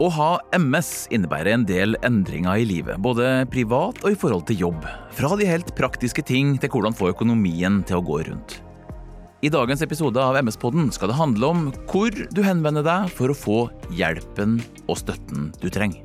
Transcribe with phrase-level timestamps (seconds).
[0.00, 4.62] Å ha MS innebærer en del endringer i livet, både privat og i forhold til
[4.62, 4.84] jobb.
[5.12, 8.54] Fra de helt praktiske ting til hvordan få økonomien til å gå rundt.
[9.44, 13.36] I dagens episode av MS-podden skal det handle om hvor du henvender deg for å
[13.36, 13.58] få
[13.92, 14.54] hjelpen
[14.86, 16.00] og støtten du trenger.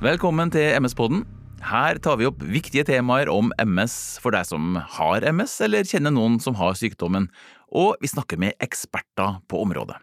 [0.00, 1.26] Velkommen til MS-podden.
[1.68, 6.16] Her tar vi opp viktige temaer om MS for deg som har MS, eller kjenner
[6.16, 7.28] noen som har sykdommen,
[7.68, 10.00] og vi snakker med eksperter på området.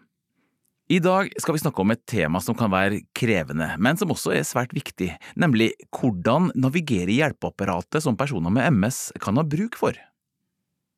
[0.90, 4.32] I dag skal vi snakke om et tema som kan være krevende, men som også
[4.34, 9.94] er svært viktig, nemlig hvordan navigere hjelpeapparatet som personer med MS kan ha bruk for.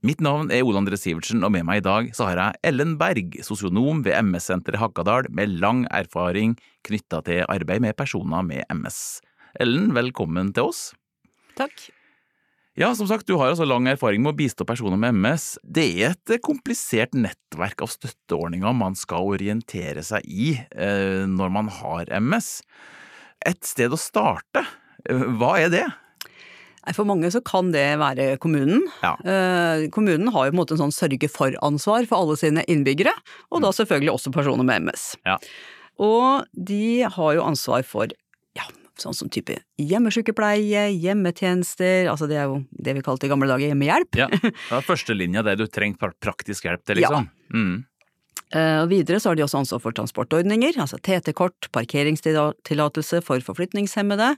[0.00, 2.96] Mitt navn er Ole André Sivertsen, og med meg i dag så har jeg Ellen
[2.96, 6.56] Berg, sosionom ved MS-senteret Hakadal, med lang erfaring
[6.88, 9.20] knytta til arbeid med personer med MS.
[9.60, 10.86] Ellen, velkommen til oss.
[11.60, 11.92] Takk.
[12.78, 15.58] Ja, som sagt, du har altså lang erfaring med å bistå personer med MS.
[15.60, 21.68] Det er et komplisert nettverk av støtteordninger man skal orientere seg i eh, når man
[21.82, 22.62] har MS.
[23.44, 24.64] Et sted å starte,
[25.04, 25.84] eh, hva er det?
[26.96, 28.88] For mange så kan det være kommunen.
[29.04, 29.12] Ja.
[29.20, 33.12] Eh, kommunen har jo på en måte en sånn sørge for-ansvar for alle sine innbyggere,
[33.52, 35.10] og da selvfølgelig også personer med MS.
[35.28, 35.36] Ja.
[36.00, 38.16] Og de har jo ansvar for
[38.56, 38.64] ja,
[39.00, 43.70] sånn som type hjemmesykepleie, hjemmetjenester, altså det er jo det vi kalte i gamle dager
[43.72, 44.18] hjemmehjelp.
[44.20, 47.30] Ja, det er førstelinja det du trenger praktisk hjelp til, liksom.
[47.54, 47.84] Mm.
[48.52, 54.34] Eh, Og videre så har de også ansvar for transportordninger, altså TT-kort, parkeringstillatelse for forflytningshemmede.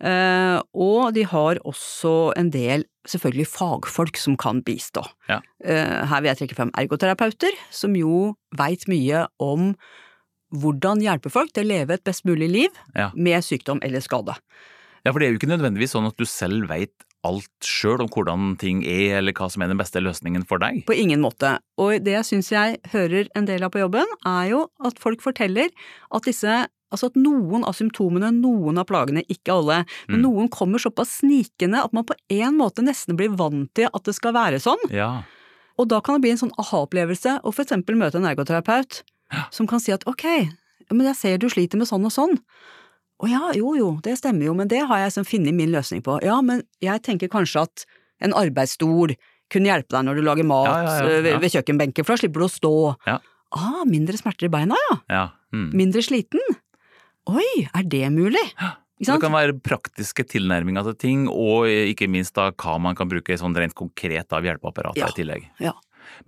[0.00, 5.02] Eh, Og de har også en del selvfølgelig fagfolk som kan bistå.
[5.28, 5.40] Ja.
[5.64, 9.74] Eh, Her vil jeg trekke frem ergoterapeuter, som jo veit mye om
[10.54, 13.10] hvordan hjelpe folk til å leve et best mulig liv Ja.
[13.14, 14.34] med sykdom eller skade.
[15.04, 18.08] ja, for det er jo ikke nødvendigvis sånn at du selv veit alt sjøl om
[18.08, 20.86] hvordan ting er, eller hva som er den beste løsningen for deg.
[20.86, 21.58] På ingen måte.
[21.76, 25.20] Og det jeg syns jeg hører en del av på jobben, er jo at folk
[25.20, 25.68] forteller
[26.12, 30.22] at disse Altså at noen av symptomene, noen av plagene, ikke alle, men Mm.
[30.26, 34.12] noen kommer såpass snikende at man på en måte nesten blir vant til at det
[34.16, 34.90] skal være sånn.
[34.90, 35.22] Ja.
[35.78, 39.04] Og da kan det bli en sånn aha-opplevelse å eksempel møte en ergoterapeut
[39.54, 40.26] som kan si at ok,
[40.90, 42.38] men jeg ser du sliter med sånn og sånn.
[43.20, 46.00] Å ja, jo jo, det stemmer jo, men det har jeg som funnet min løsning
[46.04, 46.16] på.
[46.24, 47.84] Ja, men jeg tenker kanskje at
[48.24, 49.12] en arbeidsstol
[49.50, 52.14] kunne hjelpe deg når du lager mat Ja, ja, ja, eh, ved, ved kjøkkenbenken, for
[52.14, 52.74] da slipper du å stå.
[53.08, 53.18] Ja.
[53.50, 54.98] Ah, mindre smerter i beina, ja.
[55.10, 55.24] ja.
[55.52, 55.70] Mm.
[55.76, 56.40] Mindre sliten.
[57.30, 58.44] Oi, er det mulig?
[59.00, 63.36] Det kan være praktiske tilnærminger til ting, og ikke minst da hva man kan bruke
[63.40, 65.46] sånn rent konkret av hjelpeapparatet i tillegg.
[65.64, 65.74] Ja.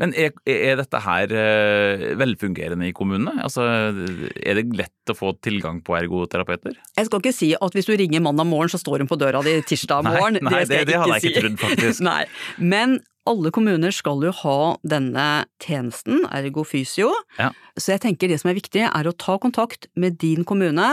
[0.01, 3.35] Men er, er dette her eh, velfungerende i kommunene?
[3.45, 6.77] Altså, er det lett å få tilgang på ergoterapeuter?
[6.97, 9.43] Jeg skal ikke si at hvis du ringer mandag morgen, så står hun på døra
[9.45, 10.39] di tirsdag Nei, morgen.
[10.43, 11.41] nei, skal det- det hadde jeg ikke si.
[11.41, 12.01] trodd, faktisk.
[12.11, 12.25] nei.
[12.59, 12.99] Men
[13.29, 15.29] alle kommuner skal jo ha denne
[15.63, 17.13] tjenesten, ergo fysio.
[17.39, 17.53] Ja.
[17.79, 20.89] Så jeg tenker det som er viktig, er å ta kontakt med din kommune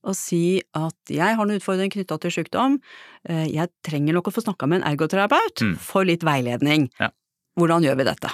[0.00, 2.78] og si at jeg har noen utfordringer knytta til sykdom,
[3.28, 5.74] eh, jeg trenger nok å få snakka med en ergoterapeut Mm.
[5.76, 6.86] for litt veiledning.
[6.98, 7.10] Ja.
[7.60, 8.30] Hvordan gjør vi dette?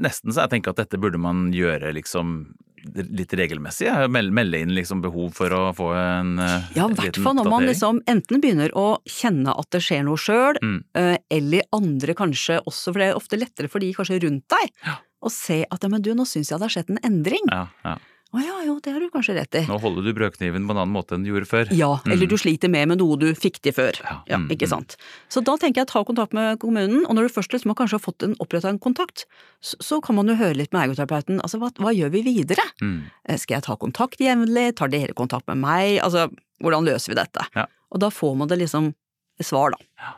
[0.00, 2.54] Nesten så jeg tenker at dette burde man gjøre liksom
[2.94, 3.88] litt regelmessig.
[4.12, 7.64] Melde inn liksom behov for å få en eh, Ja, i hvert fall når man
[7.68, 10.82] liksom enten begynner å kjenne at det skjer noe sjøl, Mm.
[11.00, 14.68] eh, eller andre kanskje også, for det er ofte lettere for de kanskje rundt deg,
[14.84, 14.98] Ja.
[15.24, 17.48] å se at ja, men du, nå syns jeg det har skjedd en endring.
[17.50, 17.96] Ja, ja.
[18.34, 19.60] Å ja, jo, det har du kanskje rett i.
[19.68, 21.68] Nå holder du brødkniven på en annen måte enn du gjorde før.
[21.70, 22.32] Ja, eller Mm.
[22.32, 23.94] du sliter mer med noe du fikk til før.
[24.02, 24.72] Ja, Ja, mm, ikke mm.
[24.72, 24.96] sant.
[25.30, 28.00] Så da tenker jeg ta kontakt med kommunen, og når du først liksom har kanskje
[28.00, 29.24] har fått en oppretta en kontakt,
[29.62, 31.38] så, så kan man jo høre litt med ergoterapeuten.
[31.46, 32.64] Altså, hva, hva gjør vi videre?
[32.82, 33.04] Mm.
[33.28, 34.74] Eh, Skal jeg ta kontakt jevnlig?
[34.74, 36.00] Tar dere kontakt med meg?
[36.02, 36.26] Altså,
[36.60, 37.46] hvordan løser vi dette?
[37.54, 37.68] Ja.
[37.94, 38.94] Og da får man det liksom
[39.42, 40.14] svar, da.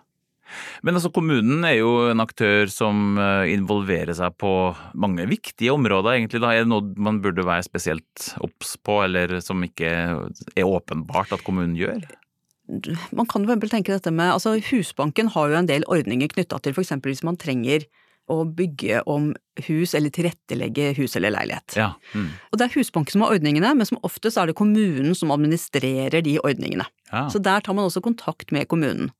[0.86, 4.52] Men altså, kommunen er jo en aktør som eh, involverer seg på
[4.98, 6.42] mange viktige områder, egentlig.
[6.44, 6.52] Da.
[6.52, 9.90] Er det noe man burde være spesielt obs på, eller som ikke
[10.54, 12.06] er åpenbart at kommunen gjør?
[13.14, 16.74] Man kan vel tenke dette med altså Husbanken har jo en del ordninger knytta til
[16.74, 17.86] eksempel hvis man trenger
[18.26, 19.28] å bygge om
[19.68, 21.76] hus eller tilrettelegge hus eller leilighet.
[21.78, 21.92] Ja.
[22.10, 22.32] Mm.
[22.50, 26.24] Og det er Husbanken som har ordningene, men som oftest er det kommunen som administrerer
[26.26, 26.88] de ordningene.
[27.12, 27.28] ja.
[27.30, 29.12] Så der tar man også kontakt med kommunen.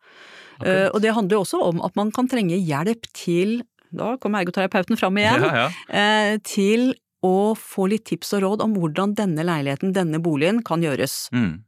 [0.61, 0.67] Ok.
[0.67, 3.63] Eh, og det handler jo også om at man kan trenge hjelp til
[3.97, 5.45] Da kommer ergoterapeuten fram igjen.
[5.47, 5.69] Ja, ja.
[5.89, 6.95] eh, til
[7.25, 11.63] å få litt tips og råd om hvordan denne leiligheten, denne boligen, kan gjøres Mm.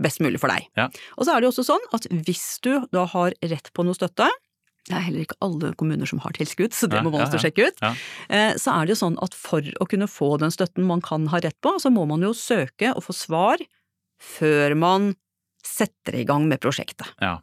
[0.00, 0.68] best mulig for deg.
[0.78, 0.86] Ja.
[1.18, 3.94] Og så er det jo også sånn at hvis du da har rett på noe
[3.98, 4.28] støtte,
[4.86, 7.26] det er heller ikke alle kommuner som har tilskudd, så det Ja, må man ja,
[7.26, 7.44] også ja.
[7.50, 7.78] sjekke ut.
[7.82, 7.92] Ja.
[8.28, 11.26] Eh, Så er det jo sånn at for å kunne få den støtten man kan
[11.32, 13.58] ha rett på, så må man jo søke og få svar
[14.20, 15.14] før man
[15.64, 17.06] setter i gang med prosjektet.
[17.20, 17.38] ja.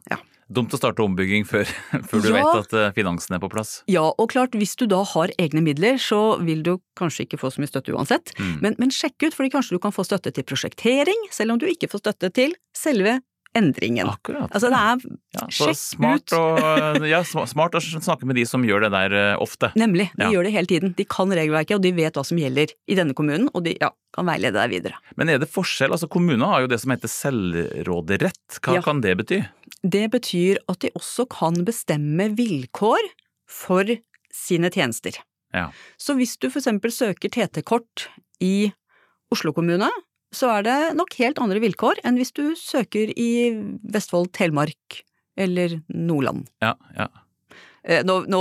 [0.52, 1.64] Dumt å starte ombygging før,
[2.10, 2.34] før du Ja.
[2.38, 3.72] vet at finansene finansen er på plass.
[3.90, 7.50] Ja, og klart, hvis du da har egne midler, så vil du kanskje ikke få
[7.52, 8.34] så mye støtte uansett.
[8.38, 8.54] Mm.
[8.62, 11.66] Men, men sjekk ut, fordi kanskje du kan få støtte til prosjektering, selv om du
[11.70, 13.18] ikke får støtte til selve
[13.58, 14.08] endringen.
[14.08, 14.48] Akkurat.
[14.50, 15.02] Altså det er
[15.36, 16.36] ja, sjekk smart, ut.
[16.38, 19.72] Og, ja, smart å snakke med de som gjør det der eh, ofte.
[19.76, 20.30] Nemlig, de Ja.
[20.32, 20.94] gjør det hele tiden.
[20.96, 23.90] De kan regelverket, og de vet hva som gjelder i denne kommunen, og de ja,
[24.16, 24.96] kan veilede deg videre.
[25.16, 25.92] Men er det forskjell?
[25.92, 28.60] Altså Kommunene har jo det som heter selvråderett.
[28.60, 28.82] Hva Ja.
[28.82, 29.42] kan det bety?
[29.82, 33.00] Det betyr at de også kan bestemme vilkår
[33.48, 33.84] for
[34.32, 35.12] sine tjenester.
[35.52, 35.70] Ja.
[35.98, 38.08] Så hvis du for eksempel søker TT-kort
[38.40, 38.72] i
[39.30, 39.88] Oslo kommune,
[40.32, 43.30] så er det nok helt andre vilkår enn hvis du søker i
[43.92, 45.02] Vestfold, Telemark
[45.38, 46.46] eller Nordland.
[46.64, 47.08] Ja, ja.
[47.82, 48.40] Eh, Nå, nå,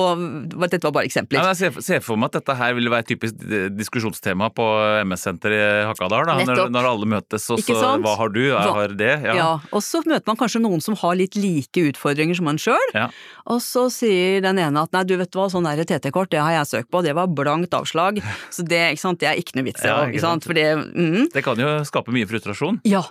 [0.69, 1.39] dette var bare eksempler.
[1.41, 3.39] Ja, jeg ser, ser for meg at dette her ville være et typisk
[3.73, 4.65] diskusjonstema på
[5.07, 6.27] MS-senteret i Hakadal.
[6.29, 9.11] Da, når, når alle møtes, og så hva har du, jeg har det.
[9.25, 9.35] Ja.
[9.39, 12.77] Ja, og så møter man kanskje noen som har litt like utfordringer som man sjøl,
[12.93, 13.07] Ja.
[13.49, 16.59] og så sier den ene at nei, du vet hva, sånn der TT-kort, det har
[16.59, 18.21] jeg søkt på, det var blankt avslag,
[18.53, 18.83] så det,
[19.21, 21.31] det er ikke noe vits i, Ja, ikke ikke sant, for det, mm.
[21.33, 22.81] Det kan jo skape mye frustrasjon.
[22.85, 23.01] Ja.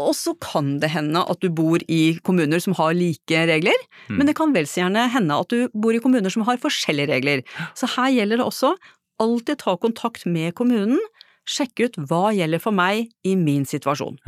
[0.00, 3.76] Og så kan det hende at du bor i kommuner som har like regler,
[4.08, 4.16] Mm.
[4.18, 7.08] men det kan vel så gjerne hende at du bor i kommuner som har forskjellige
[7.08, 7.42] regler.
[7.74, 8.76] Så her gjelder det også
[9.20, 10.98] alltid ta kontakt med kommunen,
[11.46, 14.18] sjekke ut hva gjelder for meg i min situasjon.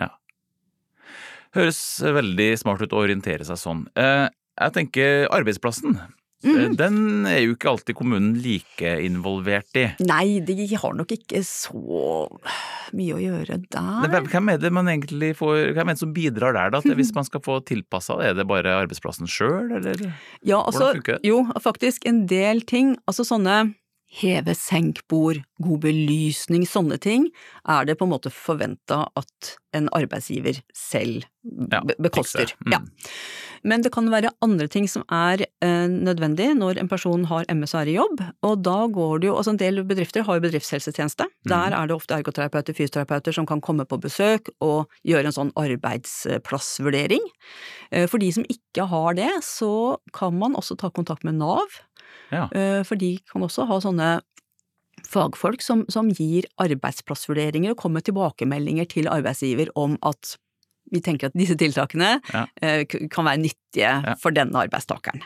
[1.54, 3.86] Høres veldig smart ut å orientere seg sånn.
[3.96, 5.96] Eh, Jeg tenker arbeidsplassen.
[6.44, 6.60] Mhm.
[6.60, 9.86] eh, Den er jo ikke alltid kommunen like involvert i.
[10.04, 12.28] Nei, de har nok ikke så
[12.94, 14.20] mye å gjøre der.
[14.28, 16.80] Hvem er det man egentlig får, hvem er det som bidrar der, da?
[16.94, 20.04] Hvis man skal få tilpassa det, er det bare arbeidsplassen sjøl, eller?
[20.44, 20.92] Ja, altså,
[21.24, 23.74] jo, faktisk en del ting, altså sånne
[24.14, 27.28] heve senkbord, god belysning, sånne ting,
[27.66, 32.54] er det på en måte forventa at en arbeidsgiver selv Ja, bekoster.
[32.64, 32.72] Mm.
[32.72, 32.78] Ja.
[33.68, 37.74] Men det kan være andre ting som er eh, nødvendig når en person har MS
[37.74, 40.44] og er i jobb, og da går det jo, altså en del bedrifter har jo
[40.46, 41.26] bedriftshelsetjeneste.
[41.26, 41.50] Mm.
[41.52, 45.52] Der er det ofte ergoterapeuter, fysioterapeuter som kan komme på besøk og gjøre en sånn
[45.60, 47.24] arbeidsplassvurdering.
[47.90, 51.80] Eh, For de som ikke har det, så kan man også ta kontakt med Nav,
[52.34, 52.46] Ja.
[52.52, 54.08] eh, for de kan også ha sånne
[55.04, 60.36] fagfolk som, som gir arbeidsplassvurderinger og kommer med tilbakemeldinger til arbeidsgiver om at
[60.92, 62.44] vi tenker at disse tiltakene Ja.
[62.62, 65.22] eh, kan være nyttige for denne arbeidstakeren.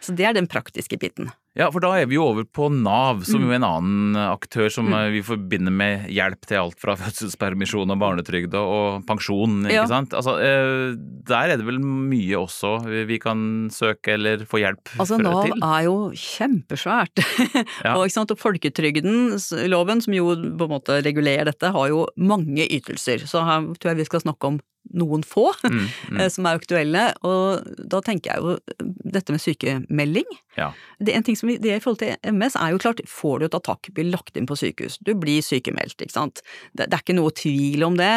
[0.00, 1.32] Så det er den praktiske biten.
[1.56, 3.46] Ja, for da er vi jo over på Nav, som Mm.
[3.46, 7.88] jo er en annen aktør som eh, vi forbinder med hjelp til alt fra fødselspermisjon
[7.94, 9.86] og barnetrygd og pensjon, ikke Ja.
[9.88, 10.12] sant.
[10.12, 10.92] Altså, eh,
[11.26, 12.74] der er det vel mye også
[13.08, 17.24] vi kan søke eller få hjelp Altså fra- Nav er jo kjempesvært.
[17.84, 17.94] Ja.
[17.96, 18.30] og, ikke sant?
[18.30, 23.24] og folketrygden-loven, som jo på en måte regulerer dette, har jo mange ytelser.
[23.26, 24.60] Så her tror jeg vi skal snakke om
[24.94, 25.80] noen få Mm,
[26.12, 27.06] mm, eh, som er aktuelle.
[27.26, 28.58] Og da tenker jeg jo
[29.10, 30.28] dette med sykemelding.
[30.56, 30.70] Ja.
[30.98, 33.46] Det, en ting som vi, det i forhold til MS er jo klart, får du
[33.48, 36.42] et attakk, blir lagt inn på sykehus, du blir sykemeldt, ikke sant.
[36.72, 38.14] Det, det er ikke noe tvil om det.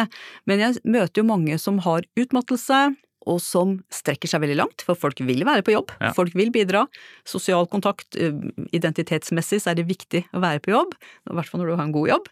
[0.48, 2.88] Men jeg møter jo mange som har utmattelse,
[3.28, 6.14] og som strekker seg veldig langt, for folk vil være på jobb, Ja.
[6.16, 6.86] folk vil bidra.
[7.28, 10.94] Sosial kontakt, identitetsmessig så er det viktig å være på jobb,
[11.28, 12.30] i hvert fall når du har en god jobb.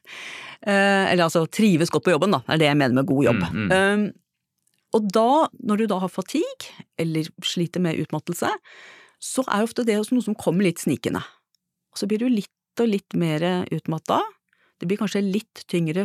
[0.65, 3.45] Eh, eller altså trives godt på jobben, da, er det jeg mener med god jobb.
[3.53, 3.77] Mm, mm.
[3.77, 4.07] Um,
[4.97, 5.29] og da,
[5.69, 8.49] når du da har fatigue, eller sliter med utmattelse,
[9.23, 11.23] så er ofte det noe som kommer litt snikende.
[11.93, 13.43] Og så blir du litt og litt mer
[13.75, 14.21] utmatta.
[14.79, 16.05] Det blir kanskje litt tyngre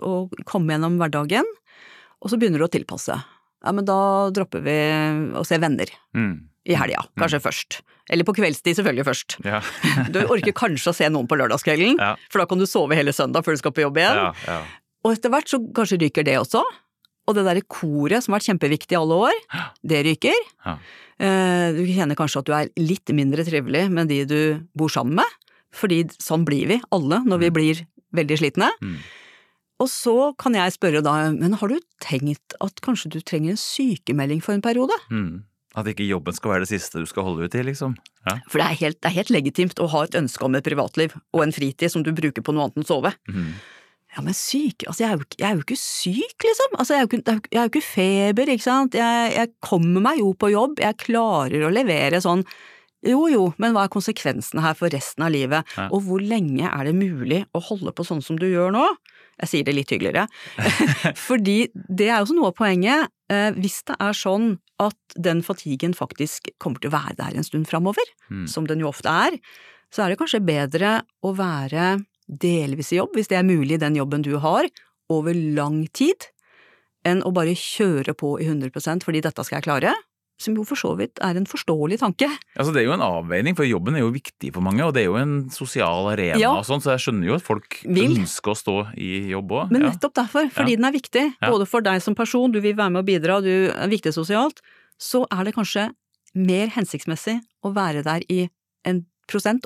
[0.00, 0.12] å
[0.48, 1.44] komme gjennom hverdagen,
[2.24, 3.12] og så begynner du å tilpasse.
[3.64, 4.76] Ja, men da dropper vi
[5.36, 7.82] å se venner Mm, i helga, kanskje først.
[8.12, 9.36] Eller på kveldstid, selvfølgelig først.
[9.44, 9.60] ja.
[10.14, 12.14] Du orker kanskje å se noen på lørdagskvelden, Ja.
[12.32, 14.16] for da kan du sove hele søndag før du skal på jobb igjen.
[14.16, 14.58] ja, ja.
[15.04, 16.62] Og etter hvert så kanskje ryker det også.
[17.24, 19.40] Og det derre koret som har vært kjempeviktig i alle år,
[19.90, 20.44] det ryker.
[20.66, 20.76] Ja.
[21.18, 24.38] Eh, Du kjenner kanskje at du er litt mindre trivelig med de du
[24.76, 25.36] bor sammen med,
[25.74, 28.68] fordi sånn blir vi alle når vi blir veldig slitne.
[28.82, 28.98] Mm.
[29.82, 33.58] Og så kan jeg spørre da, men har du tenkt at kanskje du trenger en
[33.58, 34.94] sykemelding for en periode?
[35.10, 35.42] Mm.
[35.74, 37.96] At ikke jobben skal være det siste du skal holde ut i, liksom.
[38.28, 38.36] Ja.
[38.46, 41.16] For det er helt, det er helt legitimt å ha et ønske om et privatliv
[41.34, 43.10] og en fritid som du bruker på noe annet enn sove.
[43.26, 43.48] Mm.
[44.14, 46.76] Ja, men syk Altså, jeg er jo, ikke- jeg er jo ikke syk, liksom.
[46.78, 48.94] Altså, jeg er jo ikke, jeg er jo ikke feber, ikke sant.
[48.94, 52.44] Jeg, jeg kommer meg jo på jobb, jeg klarer å levere sånn
[53.04, 55.88] jo jo, men hva er konsekvensene her for resten av livet, Ja.
[55.92, 58.86] og hvor lenge er det mulig å holde på sånn som du gjør nå?
[59.42, 60.26] Jeg sier det litt hyggeligere.
[61.28, 63.08] Fordi det er jo også noe av poenget.
[63.28, 67.44] Eh, hvis det er sånn at den fatiguen faktisk kommer til å være der en
[67.44, 68.48] stund framover, Mm.
[68.48, 69.38] som den jo ofte er,
[69.92, 73.96] så er det kanskje bedre å være delvis i jobb, hvis det er mulig den
[73.98, 74.68] jobben du har,
[75.12, 76.30] over lang tid,
[77.04, 79.92] enn å bare kjøre på i 100 fordi dette skal jeg klare,
[80.40, 82.26] som jo for så vidt er en forståelig tanke.
[82.58, 85.04] Altså Det er jo en avveining, for jobben er jo viktig for mange, og det
[85.04, 86.50] er jo en sosial arena Ja.
[86.58, 88.16] og sånn, så jeg skjønner jo at folk Vil.
[88.18, 89.70] ønsker å stå i jobb òg.
[89.70, 92.90] Men nettopp derfor, fordi den er viktig, både for deg som person, du vil være
[92.90, 94.58] med og bidra, du er viktig sosialt,
[94.98, 95.92] så er det kanskje
[96.34, 98.48] mer hensiktsmessig å være der i
[98.84, 99.04] en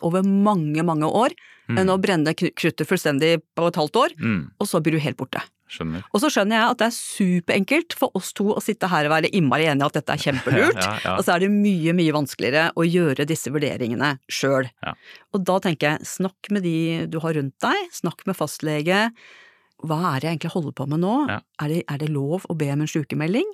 [0.02, 1.30] over mange, mange år,
[1.68, 5.16] enn å brenne kruttet fullstendig på et halvt år, Mm, og så blir du helt
[5.18, 5.42] borte.
[5.68, 6.02] skjønner.
[6.14, 9.10] Og så skjønner jeg at det er superenkelt for oss to å sitte her og
[9.12, 12.14] være innmari enige at dette er kjempelurt, Ja, ja, og så er det mye, mye
[12.16, 14.70] vanskeligere å gjøre disse vurderingene sjøl.
[14.82, 14.94] Ja.
[15.34, 19.10] Og da tenker jeg, snakk med de du har rundt deg, snakk med fastlege.
[19.84, 21.14] Hva er det jeg egentlig holder på med nå?
[21.28, 23.44] Er, det, er det lov å be om en sykemelding?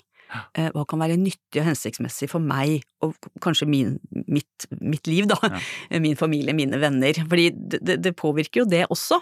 [0.55, 3.15] Eh, Hva kan være nyttig og hensiktsmessig for meg, og
[3.45, 5.39] kanskje min, mitt, mitt liv, da.
[6.05, 7.19] Min familie, mine venner.
[7.29, 9.21] Fordi det, det, påvirker jo det også.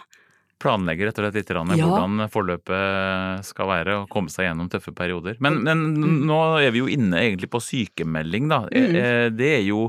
[0.62, 1.86] Planlegger rett og slett litt Ja.
[1.90, 5.36] hvordan forløpet skal være, og komme seg gjennom tøffe perioder.
[5.40, 5.86] Men, men
[6.28, 8.64] nå er vi jo inne egentlig på sykemelding, da.
[8.70, 8.96] Mm.
[8.96, 9.88] Eh, Det er jo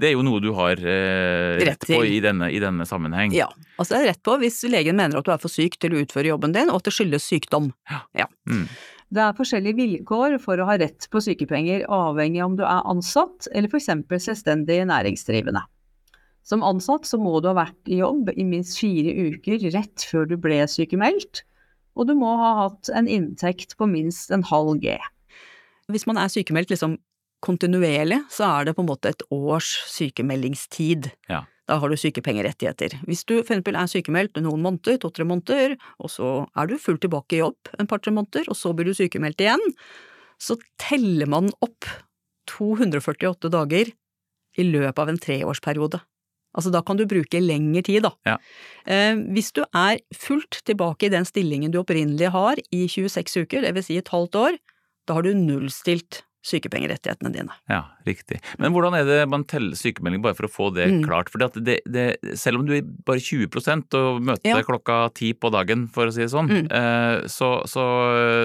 [0.00, 3.34] det er jo noe du har eh, Rett på i denne, i denne sammenheng.
[3.36, 5.92] Ja, altså det er rett på hvis legen mener at du er for syk til
[5.92, 7.72] å utføre jobben din, og at det skyldes sykdom.
[8.16, 8.64] Ja, Mm.
[9.10, 12.86] Det er forskjellige vilkår for å ha rett på sykepenger, avhengig av om du er
[12.92, 13.90] ansatt eller f.eks.
[14.22, 15.64] selvstendig næringsdrivende.
[16.46, 20.30] Som ansatt så må du ha vært i jobb i minst fire uker rett før
[20.30, 21.42] du ble sykemeldt,
[21.98, 24.94] og du må ha hatt en inntekt på minst en halv G.
[25.90, 26.96] Hvis man er sykemeldt liksom
[27.44, 31.10] kontinuerlig, så er det på en måte et års sykemeldingstid.
[31.30, 31.44] Ja.
[31.70, 32.96] Da har du sykepengerettigheter.
[33.06, 37.04] Hvis du for eksempel er sykemeldt noen måneder, to-tre måneder, og så er du fullt
[37.04, 39.62] tilbake i jobb en par-tre måneder, og så blir du sykemeldt igjen,
[40.42, 41.86] så teller man opp
[42.50, 43.92] 248 dager
[44.58, 46.00] i løpet av en treårsperiode.
[46.58, 48.10] Altså da kan du bruke lengre tid, da.
[48.26, 48.36] Ja.
[48.90, 53.68] Eh, hvis du er fullt tilbake i den stillingen du opprinnelig har i 26 uker,
[53.70, 54.58] vil si et halvt år,
[55.06, 57.52] da har du nullstilt sykepengerettighetene dine.
[57.68, 58.38] Ja, riktig.
[58.58, 61.04] Men hvordan er det man teller sykemelding, bare for å få det Mm.
[61.04, 61.28] klart?
[61.30, 62.06] Fordi det, det,
[62.38, 64.62] selv om du er bare 20% og møter Ja.
[64.62, 66.72] klokka ti på dagen, for å si det sånn, Mm.
[66.72, 67.84] eh, så, så,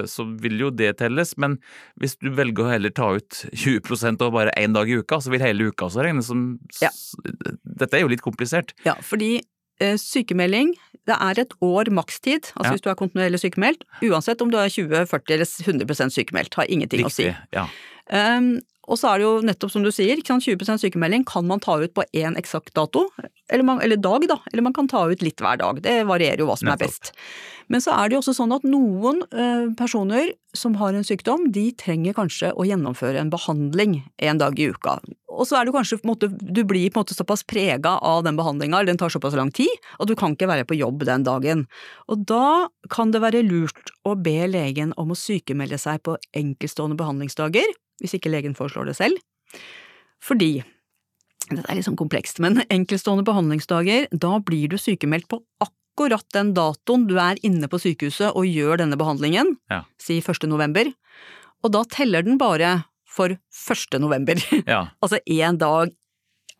[0.06, 1.36] så vil jo det telles.
[1.38, 1.58] Men
[2.00, 5.30] hvis du velger å heller ta ut 20% og bare én dag i uka, så
[5.30, 6.90] vil hele uka også regnes som Ja.
[7.76, 8.72] Dette er jo litt komplisert.
[8.84, 9.40] Ja, fordi
[9.80, 10.74] sykemelding,
[11.06, 12.70] det er et år makstid, altså Ja.
[12.70, 16.64] hvis du er kontinuerlig sykemeldt, uansett om du er 20, 40 eller 100% sykemeldt, har
[16.68, 17.28] ingenting å si.
[17.52, 17.66] Ja.
[18.10, 21.46] Um, og så er det jo nettopp som du sier, ikke sant, 20% sykemelding kan
[21.48, 23.08] man ta ut på én eksakt dato,
[23.50, 26.42] eller, man, eller dag da, eller man kan ta ut litt hver dag, det varierer
[26.42, 27.12] jo hva som er best.
[27.72, 31.48] Men så er det jo også sånn at noen eh, personer som har en sykdom,
[31.52, 35.00] de trenger kanskje å gjennomføre en behandling en dag i uka.
[35.36, 38.38] Og så er du kanskje, måte, du blir på en måte såpass prega av den
[38.38, 41.26] behandlinga, eller den tar såpass lang tid, at du kan ikke være på jobb den
[41.26, 41.66] dagen.
[42.08, 46.96] Og da kan det være lurt å be legen om å sykemelde seg på enkeltstående
[46.96, 49.18] behandlingsdager, hvis ikke legen foreslår det selv.
[50.22, 50.62] Fordi
[51.50, 56.50] dette er litt sånn komplekst, men enkeltstående behandlingsdager, da blir du sykemeldt på akkurat den
[56.56, 59.84] datoen du er inne på sykehuset og gjør denne behandlingen, Ja.
[60.02, 60.48] si 1.
[60.50, 60.90] november,
[61.64, 64.00] og da teller den bare for 1.
[64.02, 64.34] november,
[64.66, 64.88] ja.
[65.00, 65.94] altså én dag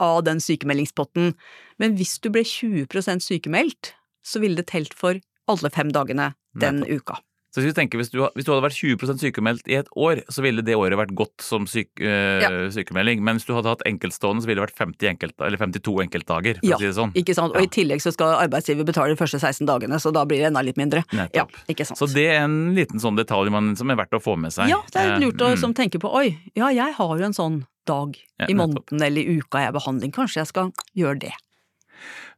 [0.01, 1.35] av den sykemeldingspotten.
[1.81, 6.81] Men hvis du ble 20% sykemeldt, så ville det telt for alle fem dagene den
[6.83, 7.03] Nettopp.
[7.03, 7.19] uka.
[7.57, 10.43] Så hvis, tenker, hvis, du, hvis du hadde vært 20% sykemeldt i et år, så
[10.45, 12.51] ville det året vært godt som syk, øh, Ja.
[12.69, 13.23] sykemelding.
[13.25, 16.61] Men hvis du hadde hatt enkeltstående, så ville det vært 50 enkelt, eller 52 enkeltdager,
[16.61, 17.15] for Ja, å si det sånn.
[17.17, 17.57] Ikke sant?
[17.57, 17.65] Og Ja.
[17.65, 20.61] i tillegg så skal arbeidsgiver betale de første 16 dagene, så da blir det enda
[20.61, 21.03] litt mindre.
[21.33, 21.97] Ja, ikke sant.
[21.97, 24.69] Så det er en liten sånn detalj man, som er verdt å få med seg.
[24.69, 25.59] Ja, det er lurt å Eh, mm.
[25.59, 28.17] som på oi, ja, jeg har jo en sånn dag
[28.49, 31.33] i måneden eller i uka jeg i behandling, kanskje jeg skal gjøre det.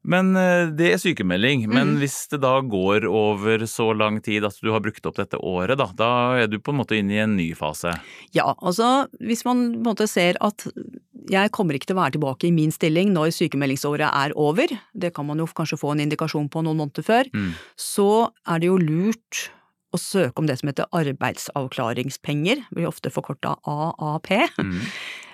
[0.05, 1.67] Men eh, det er sykemelding.
[1.69, 1.99] Men Mm.
[2.00, 5.76] hvis det da går over så lang tid at du har brukt opp dette året,
[5.78, 7.93] da, da er du på en måte inne i en ny fase.
[8.33, 10.64] Ja, altså hvis man på en måte ser at
[11.28, 15.12] jeg kommer ikke til å være tilbake i min stilling når sykemeldingsåret er over, det
[15.14, 17.52] kan man jo kanskje få en indikasjon på noen måneder før, Mm.
[17.76, 19.50] så er det jo lurt
[19.93, 24.31] å søke om det som heter arbeidsavklaringspenger, blir ofte forkorta AAP.
[24.59, 24.81] Mm.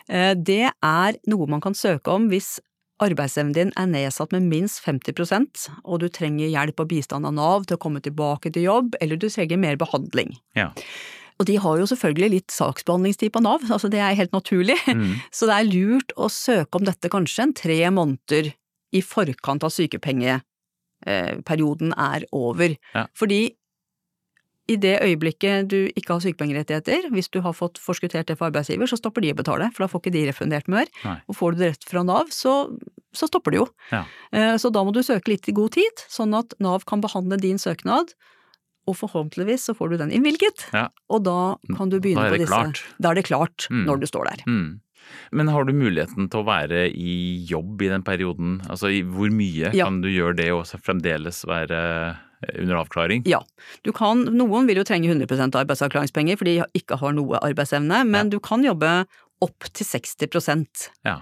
[0.09, 2.59] Eh, Det er noe man kan søke om hvis
[3.02, 7.64] arbeidsevnen din er nedsatt med minst 50% og du trenger hjelp og bistand av Nav
[7.66, 10.30] til å komme tilbake til jobb, eller du trenger mer behandling.
[10.58, 10.68] Ja.
[11.40, 15.14] Og de har jo selvfølgelig litt saksbehandlingstid på Nav, altså det er helt naturlig, Mm.
[15.34, 18.52] så det er lurt å søke om dette kanskje en tre måneder
[18.94, 22.76] i forkant av sykepengeperioden er over.
[22.94, 23.06] Ja.
[23.18, 23.50] Fordi
[24.68, 28.88] i det øyeblikket du ikke har sykepengerettigheter, hvis du har fått forskuttert det for arbeidsgiver,
[28.88, 30.87] så stopper de å betale, for da får ikke de refundert mer.
[31.04, 31.18] Nei.
[31.28, 32.54] Og får du det rett fra Nav, så,
[33.12, 33.66] så stopper det jo.
[33.92, 34.04] Ja.
[34.33, 37.37] Eh, Så da må du søke litt i god tid, sånn at Nav kan behandle
[37.42, 38.14] din søknad,
[38.88, 40.66] og forhåpentligvis så får du den innvilget.
[40.73, 40.88] Ja.
[41.09, 42.83] Og da kan du begynne på disse klart.
[43.00, 43.85] Da er det klart Mm.
[43.88, 44.42] når du står der.
[44.49, 44.80] Mm.
[45.33, 48.61] Men har du muligheten til å være i jobb i den perioden?
[48.68, 49.85] Altså hvor mye Ja.
[49.85, 52.16] kan du gjøre det og fremdeles være
[52.58, 53.22] under avklaring?
[53.28, 53.40] Ja.
[53.84, 58.32] Du kan, noen vil jo trenge 100% arbeidsavklaringspenger fordi de ikke har noe arbeidsevne, men
[58.32, 59.04] du kan jobbe
[59.44, 61.20] opp til 60% Ja.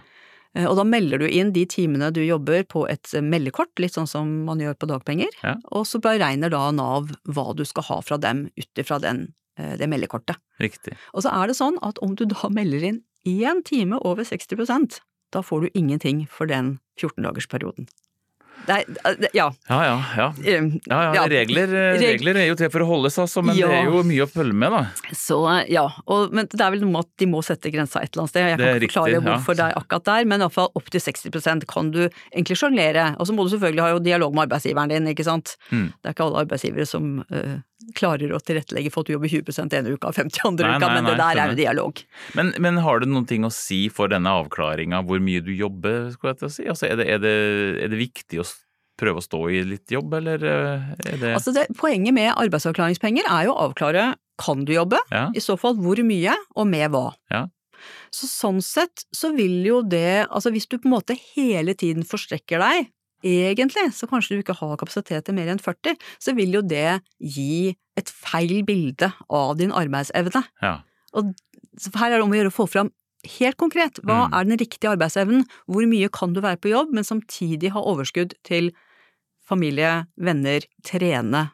[0.55, 4.09] Eh, Og da melder du inn de timene du jobber på et meldekort, litt sånn
[4.09, 5.57] som man gjør på dagpenger, Ja.
[5.73, 9.89] og så beregner da Nav hva du skal ha fra dem ut ifra eh, det
[9.89, 10.37] meldekortet.
[10.61, 10.95] Riktig.
[11.15, 15.01] Og så er det sånn at om du da melder inn én time over 60%
[15.33, 17.89] da får du ingenting for den 14-dagersperioden.
[18.69, 18.85] Er,
[19.19, 19.49] det- ja.
[19.69, 20.27] Ja ja, ja.
[20.45, 21.25] eh, Ja, ja.
[21.29, 24.23] Regler, eh, regler er jo til for å holdes, altså, men det er jo mye
[24.27, 24.83] å følge med, da.
[25.17, 25.39] Så
[25.69, 28.23] ja, og, men det er vel noe med at de må sette grensa et eller
[28.23, 28.47] annet sted.
[28.53, 29.37] Jeg kan ikke forklare riktig, ja.
[29.37, 33.09] hvorfor det er akkurat der, men iallfall opp til 60% kan du egentlig sjonglere.
[33.19, 35.57] Og så må du selvfølgelig ha jo dialog med arbeidsgiveren din, ikke sant.
[35.73, 35.89] Mm.
[35.99, 37.59] Det er ikke alle arbeidsgivere som eh,
[37.99, 40.89] klarer å tilrettelegge for at du jobber 20% ene uka og 50 andre Nei, uka,
[40.89, 42.03] nei, men det der er jo dialog.
[42.39, 46.11] Men, men har det noen ting å si for denne avklaringa, hvor mye du jobber,
[46.15, 46.67] skulle jeg til å si?
[46.75, 47.35] Altså, er, det, er, det,
[47.87, 48.47] er det viktig å
[49.03, 53.27] prøve å stå i litt jobb, eller eh, er det Altså det, poenget med arbeidsavklaringspenger
[53.27, 54.13] er jo å avklare
[54.43, 55.29] kan du jobbe, Ja.
[55.35, 57.11] i så fall hvor mye og med hva.
[57.33, 57.47] Ja.
[58.15, 62.07] Så sånn sett så vil jo det, altså hvis du på en måte hele tiden
[62.07, 62.91] forstrekker deg,
[63.23, 67.01] egentlig, så kanskje du ikke har kapasitet til mer enn 40, så vil jo det
[67.21, 70.45] gi et feil bilde av din arbeidsevne.
[70.63, 70.81] Ja.
[71.15, 71.35] Og
[71.95, 72.91] her er det om å gjøre å få fram
[73.39, 74.33] helt konkret, hva Mm.
[74.35, 78.35] er den riktige arbeidsevnen, hvor mye kan du være på jobb, men samtidig ha overskudd
[78.43, 78.73] til
[79.47, 81.51] familie, venner, trene,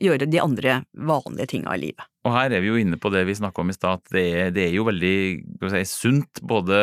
[0.00, 2.04] gjøre de andre vanlige tinga i livet.
[2.24, 4.24] Og her er vi jo inne på det vi snakka om i stad, at det
[4.32, 5.16] er, det er jo veldig
[5.70, 6.78] si, sunt både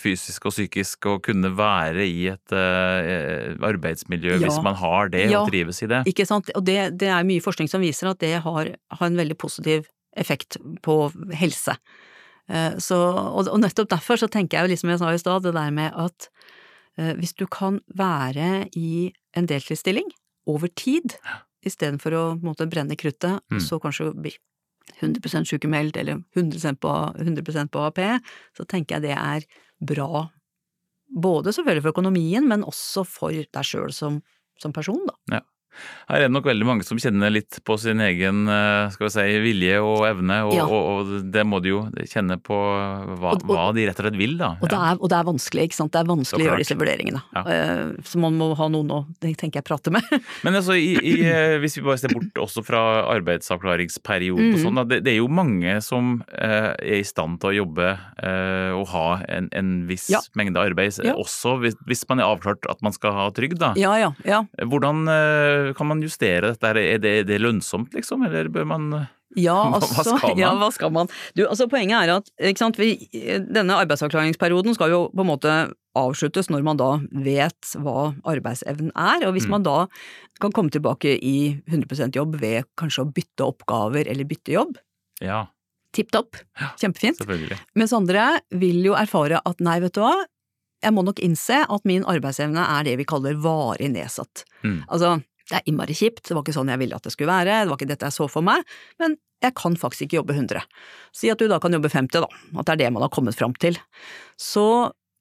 [0.00, 4.42] fysisk og psykisk å kunne være i et uh, arbeidsmiljø Ja.
[4.42, 5.42] hvis man har det Ja.
[5.42, 6.02] og trives i det.
[6.10, 6.50] Ikke sant?
[6.58, 9.86] Og det, det er mye forskning som viser at det har, har en veldig positiv
[10.16, 11.76] effekt på helse.
[12.50, 15.46] Uh, Så, og, og nettopp derfor så tenker jeg jo liksom jeg sa i stad,
[15.46, 16.28] det der med at
[16.98, 20.10] uh, hvis du kan være i en deltidsstilling
[20.50, 21.14] over tid,
[21.64, 23.60] istedenfor å måte brenne kruttet, Mm.
[23.60, 24.32] så kanskje bli
[25.00, 28.20] 100% sykemeldt eller 100 på, 100 på AAP,
[28.56, 29.44] så tenker jeg det er
[29.80, 30.30] bra.
[31.14, 34.22] Både selvfølgelig for økonomien, men også for deg sjøl som,
[34.58, 35.14] som person, da.
[36.08, 39.12] Her er det nok veldig mange som kjenner litt på sin egen eh, skal vi
[39.14, 40.64] si, vilje og evne, og, Ja.
[40.66, 40.82] og,
[41.16, 42.52] og det må de jo kjenne på
[43.18, 44.52] hva, Og- og- hva de rett og slett vil, da.
[44.60, 45.92] Og det, er, og det er vanskelig, ikke sant.
[45.92, 47.22] Det er vanskelig å gjøre disse vurderingene.
[47.34, 47.42] Ja.
[47.46, 50.02] Eh, Så man må ha noen å, tenker jeg, prate med.
[50.44, 52.82] Men altså, i, i, eh, hvis vi bare ser bort også fra
[53.14, 54.62] arbeidsavklaringsperioden og Mhm.
[54.64, 57.88] sånn, da, det, det er jo mange som eh, er i stand til å jobbe
[58.22, 60.20] eh, og ha en, en viss Ja.
[60.36, 61.14] mengde arbeid, Ja.
[61.14, 63.72] også hvis, hvis man er avklart at man skal ha trygd, da.
[63.76, 64.42] Ja, ja, ja.
[64.60, 66.70] Hvordan eh, kan man justere dette?
[66.72, 68.88] Er det, er det lønnsomt, liksom, eller bør man
[69.36, 70.38] Ja, Hva- hva altså, skal man?
[70.42, 71.08] ja, hva skal man?
[71.38, 72.90] Du, altså Poenget er at sant, vi,
[73.48, 75.54] denne arbeidsavklaringsperioden skal jo på en måte
[75.96, 76.90] avsluttes når man da
[77.24, 79.50] vet hva arbeidsevnen er, og hvis Mm.
[79.56, 79.78] man da
[80.40, 84.76] kan komme tilbake i 100% jobb ved kanskje å bytte oppgaver eller bytte jobb,
[85.20, 85.46] Ja,
[85.92, 86.36] tipp topp,
[86.80, 87.20] kjempefint.
[87.76, 90.14] Mens andre vil jo erfare at nei, vet du hva,
[90.82, 94.44] jeg må nok innse at min arbeidsevne er det vi kaller varig nedsatt.
[94.64, 94.80] Mm.
[94.88, 97.60] Altså, det er innmari kjipt, det var ikke sånn jeg ville at det skulle være,
[97.66, 98.64] det var ikke dette jeg så for meg,
[99.02, 100.62] men jeg kan faktisk ikke jobbe 100.
[101.18, 103.36] Si at du da kan jobbe 50, da, at det er det man har kommet
[103.36, 103.76] fram til.
[104.40, 104.64] Så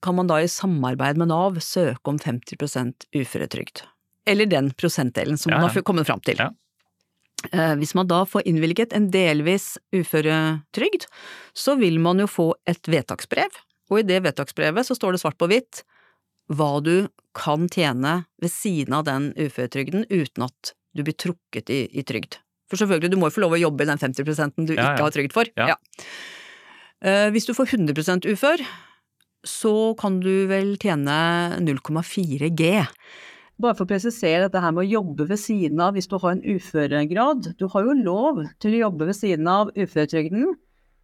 [0.01, 3.83] kan man da i samarbeid med Nav søke om 50% uføretrygd.
[4.29, 6.37] Eller den prosentdelen som Ja, man har kommet fram til.
[6.37, 6.51] Ja.
[7.51, 11.07] Eh, Hvis man da får innvilget en delvis uføretrygd,
[11.57, 13.49] så vil man jo få et vedtaksbrev,
[13.91, 15.81] og i det vedtaksbrevet så står det svart på hvitt
[16.51, 16.95] hva du
[17.37, 22.41] kan tjene ved siden av den uføretrygden uten at du blir trukket i, i trygd.
[22.71, 24.23] For selvfølgelig, du må jo få lov å jobbe i den 50
[24.67, 24.93] du Ja, ja.
[24.93, 25.51] ikke har trygd for.
[25.59, 25.75] Ja.
[27.03, 28.63] Uh, Hvis du får 100% ufør,
[29.47, 31.17] så kan du vel tjene
[31.63, 32.71] 0,4 G.
[33.61, 36.35] Bare for å presisere dette her med å jobbe ved siden av hvis du har
[36.35, 37.51] en uføregrad.
[37.59, 40.55] Du har jo lov til å jobbe ved siden av uføretrygden,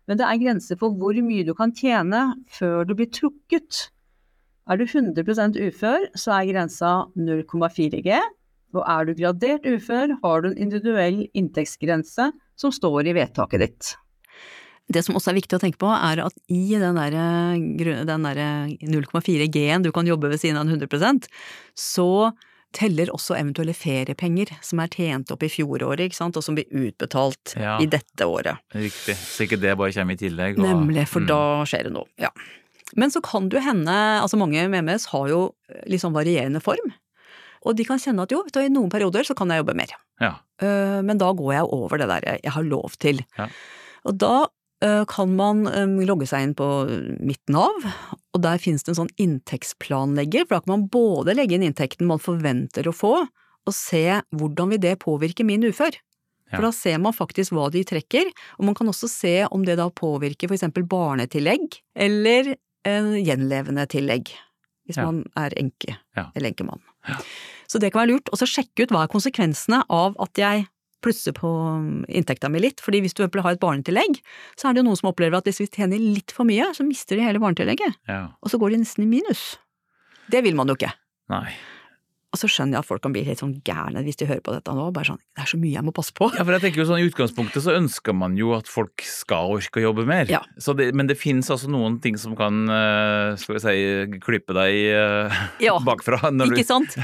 [0.07, 3.89] men det er grenser for hvor mye du kan tjene før du blir trukket.
[4.69, 8.17] Er du 100% ufør, så er grensa 0,4 G.
[8.75, 13.93] Og er du gradert ufør, har du en individuell inntektsgrense som står i vedtaket ditt.
[14.91, 17.15] Det som også er viktig å tenke på, er at i den der,
[18.07, 21.27] der 0,4 G-en du kan jobbe ved siden av 100%
[21.75, 22.31] så
[22.75, 26.67] teller også eventuelle feriepenger som er tjent opp i fjoråret, ikke sant, og som blir
[26.71, 27.77] utbetalt Ja.
[27.79, 28.59] i dette året.
[28.75, 29.15] Riktig.
[29.15, 30.59] Så ikke det bare kommer i tillegg.
[30.59, 31.27] og- Nemlig, for Mm.
[31.27, 32.05] da skjer det noe.
[32.19, 32.29] Ja.
[32.95, 33.91] Men så kan det jo hende,
[34.23, 35.41] altså mange med MS har jo
[35.89, 36.93] litt sånn varierende form.
[37.67, 39.91] Og de kan kjenne at jo, i noen perioder så kan jeg jobbe mer.
[40.23, 40.35] Ja.
[40.61, 43.19] Eh, Men da går jeg over det der jeg- har lov til.
[43.37, 43.47] Ja.
[44.05, 44.47] Og da
[44.81, 46.67] eh, kan man eh, logge seg inn på
[47.19, 47.73] mitt Nav,
[48.33, 52.07] og der finnes det en sånn inntektsplanlegger, for da kan man både legge inn inntekten
[52.07, 53.13] man forventer å få,
[53.67, 55.97] og se hvordan vil det påvirke min ufør.
[56.47, 56.55] Ja.
[56.55, 59.75] For da ser man faktisk hva de trekker, og man kan også se om det
[59.77, 62.53] da påvirker eksempel barnetillegg eller
[62.87, 64.31] en gjenlevende tillegg,
[64.87, 65.05] hvis Ja.
[65.09, 66.29] man er enke Ja.
[66.35, 66.81] eller enkemann.
[67.67, 68.29] Så det kan være lurt.
[68.31, 70.67] Og så sjekke ut hva er konsekvensene av at jeg
[71.03, 71.47] plusser på
[72.09, 72.79] inntekta mi litt.
[72.81, 74.19] Fordi hvis du har et barnetillegg,
[74.57, 76.85] så er det jo noen som opplever at hvis vi tjener litt for mye, så
[76.87, 77.95] mister de hele barnetillegget.
[78.07, 78.29] ja.
[78.41, 79.57] Og så går de nesten i minus.
[80.29, 80.91] Det vil man jo ikke.
[81.29, 81.53] Nei.
[82.35, 84.51] Og så skjønner jeg at folk kan bli helt sånn gærne hvis de hører på
[84.51, 84.89] dette nå.
[84.95, 86.27] Bare sånn, det er så mye jeg må passe på.
[86.35, 89.53] Ja, for jeg tenker jo sånn I utgangspunktet så ønsker man jo at folk skal
[89.55, 90.27] orke å jobbe mer.
[90.31, 90.41] Ja.
[90.61, 93.77] Så det, men det finnes altså noen ting som kan eh, skal vi si,
[94.23, 96.19] klippe deg eh, Ja, bakfra.
[96.49, 96.99] Ikke sant?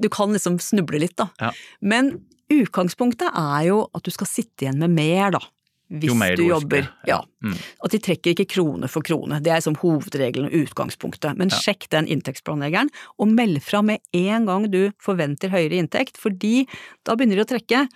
[0.00, 1.28] Du kan liksom snuble litt, da.
[1.42, 1.52] Ja.
[1.84, 2.14] Men
[2.52, 5.44] utgangspunktet er jo at du skal sitte igjen med mer, da.
[5.86, 6.88] Hvis du jobber.
[7.06, 7.20] Ja.
[7.44, 7.54] Mm.
[7.84, 9.38] At de trekker ikke krone for krone.
[9.42, 11.36] Det er som hovedregelen og utgangspunktet.
[11.38, 11.56] Men Ja.
[11.56, 16.66] sjekk den inntektsplanleggeren, og meld fra med en gang du forventer høyere inntekt, fordi
[17.04, 17.88] da begynner de å trekke.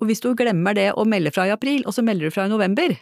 [0.00, 2.46] Og hvis du glemmer det å melde fra i april, og så melder du fra
[2.46, 2.96] i november,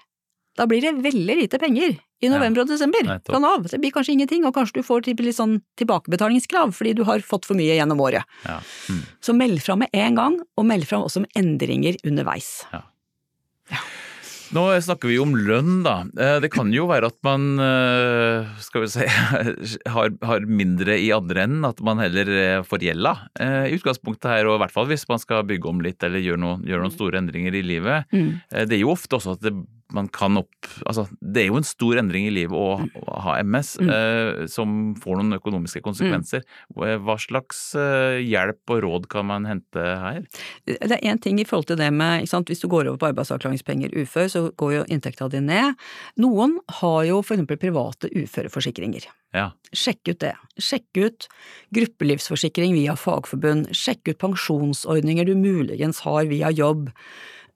[0.56, 3.64] da blir det veldig lite penger i november og desember fra Nav.
[3.70, 7.48] Det blir kanskje ingenting, og kanskje du får litt sånn tilbakebetalingskrav fordi du har fått
[7.48, 8.22] for mye gjennom året.
[8.44, 8.60] Ja.
[8.90, 9.02] Mm.
[9.20, 12.66] Så meld fra med en gang, og meld fra også om endringer underveis.
[14.52, 16.02] Nå snakker vi om lønn, da.
[16.12, 19.06] Eh, Det kan jo være at man eh, skal vi si,
[19.94, 24.48] har, har mindre i andre enden, at man heller eh, får gjelda i utgangspunktet her,
[24.48, 26.94] og i hvert fall hvis man skal bygge om litt eller gjøre, noe, gjøre noen
[26.94, 28.12] store endringer i livet.
[28.12, 28.28] Mm.
[28.68, 29.54] Det er jo ofte også at det,
[29.94, 30.48] man kan opp
[30.86, 33.88] Altså, det er jo en stor endring i livet å, å ha MS, Mm.
[33.92, 36.42] eh, som får noen økonomiske konsekvenser.
[36.74, 40.22] Hva slags eh, hjelp og råd kan man hente her?
[40.66, 42.98] Det er én ting i forhold til det med ikke sant, Hvis du går over
[42.98, 45.74] på arbeidsavklaringspenger ufør, så går jo inntekta di ned.
[46.22, 49.06] Noen har jo eksempel private uføreforsikringer.
[49.34, 49.50] Ja.
[49.72, 50.34] Sjekk ut det.
[50.60, 51.28] Sjekk ut
[51.74, 53.70] gruppelivsforsikring via fagforbund.
[53.76, 56.90] Sjekk ut pensjonsordninger du muligens har via jobb.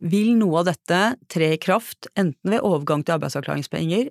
[0.04, 1.00] Vil noe av dette
[1.32, 4.10] tre i kraft enten ved overgang til arbeidsavklaringspenger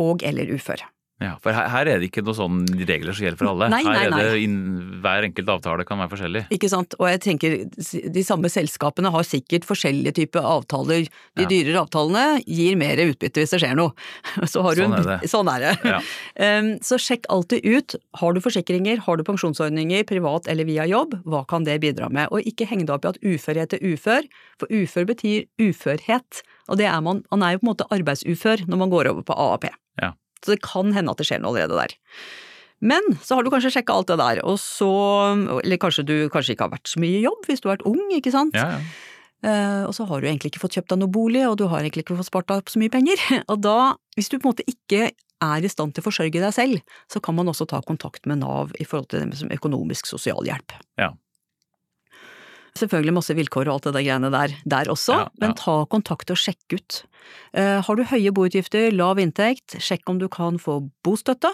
[0.00, 0.84] og eller ufør?
[1.16, 3.70] Ja, for her, her er det ikke noen sånne regler som gjelder for alle.
[3.72, 4.56] Nei, nei, her er det in,
[5.00, 6.42] Hver enkelt avtale kan være forskjellig.
[6.52, 7.54] Ikke sant, og jeg tenker
[8.12, 11.06] de samme selskapene har sikkert forskjellige typer avtaler.
[11.38, 11.48] De Ja.
[11.48, 13.94] dyrere avtalene gir mer utbytte hvis det skjer noe.
[14.52, 15.24] Så har du Sånn en- er.
[15.32, 15.74] Sånn er det.
[15.88, 16.00] Ja.
[16.36, 21.16] Um, Så sjekk alltid ut, har du forsikringer, har du pensjonsordninger, privat eller via jobb,
[21.24, 22.28] hva kan det bidra med?
[22.30, 24.28] Og ikke heng deg opp i at uførhet er ufør,
[24.60, 28.66] for ufør betyr uførhet, og det er man, man er jo på en måte arbeidsufør
[28.68, 29.64] når man går over på AAP.
[30.02, 30.12] Ja.
[30.46, 31.96] Så det kan hende at det skjer noe allerede der.
[32.84, 34.90] Men så har du kanskje sjekka alt det der, og så
[35.62, 37.86] Eller kanskje du kanskje ikke har vært så mye i jobb hvis du har vært
[37.88, 38.56] ung, ikke sant?
[38.56, 38.80] Ja, ja.
[39.44, 41.82] Uh, og så har du egentlig ikke fått kjøpt deg noe bolig, og du har
[41.82, 43.20] egentlig ikke fått spart deg opp så mye penger.
[43.52, 45.10] Og da, hvis du på en måte ikke
[45.44, 48.40] er i stand til å forsørge deg selv, så kan man også ta kontakt med
[48.40, 50.74] Nav i forhold til det med økonomisk sosialhjelp.
[50.98, 51.12] Ja.
[52.76, 55.42] Selvfølgelig masse vilkår og alt det der greiene der, der også, Ja, ja.
[55.42, 57.02] men ta kontakt og sjekk ut.
[57.56, 61.52] Uh, har du høye boutgifter, lav inntekt, sjekk om du kan få bostøtte.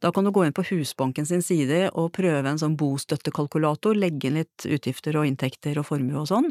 [0.00, 4.30] Da kan du gå inn på Husbanken sin side og prøve en sånn bostøttekalkulator, legge
[4.30, 6.48] inn litt utgifter og inntekter og formue og sånn,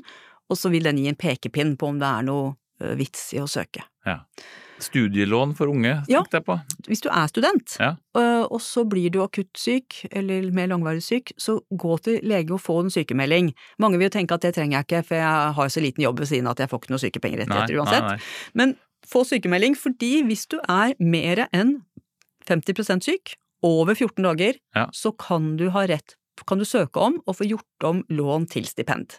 [0.50, 3.42] og så vil den gi en pekepinn på om det er noe eh, vits i
[3.42, 3.86] å søke.
[4.06, 4.22] ja.
[4.80, 6.22] Studielån for unge, Ja.
[6.24, 6.56] tenkte jeg på.
[6.88, 7.96] Hvis du er student, Ja.
[8.18, 12.52] øh, og så blir du akutt syk, eller mer langvarig syk, så gå til lege
[12.52, 13.54] og få en sykemelding.
[13.80, 16.20] Mange vil jo tenke at det trenger jeg ikke, for jeg har så liten jobb
[16.20, 18.02] ved siden at jeg får ikke noe sykepenger etter uansett.
[18.04, 18.20] nei, nei.
[18.56, 21.82] Men få sykemelding, fordi hvis du er mer enn
[22.48, 24.88] 50% syk, over 14 dager, Ja.
[24.94, 26.16] så kan du ha rett
[26.48, 29.18] kan du søke om å få gjort om lån til stipend.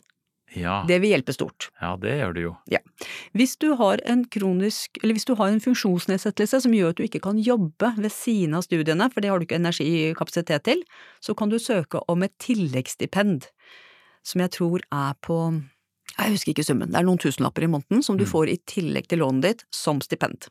[0.57, 0.81] Ja.
[0.89, 1.69] Det vil hjelpe stort.
[1.81, 2.53] ja, det gjør det jo.
[3.39, 7.05] Hvis du har en kronisk, eller hvis du har en funksjonsnedsettelse som gjør at du
[7.07, 10.83] ikke kan jobbe ved siden av studiene, for det har du ikke energikapasitet til,
[11.23, 13.47] så kan du søke om et tilleggsstipend,
[14.27, 15.39] som jeg tror er på
[16.19, 18.31] jeg husker ikke summen, det er noen tusenlapper i måneden som du Mm.
[18.33, 20.49] får i tillegg til lånet ditt som stipend.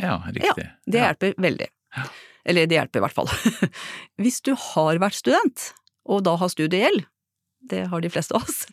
[0.00, 0.64] Ja, riktig.
[0.64, 1.12] Ja, Det ja.
[1.12, 1.68] hjelper veldig.
[1.96, 2.02] Ja.
[2.46, 3.28] Eller det hjelper i hvert fall.
[4.18, 5.74] Hvis du har vært student,
[6.08, 7.04] og da har studiegjeld,
[7.68, 8.66] det har de fleste av oss,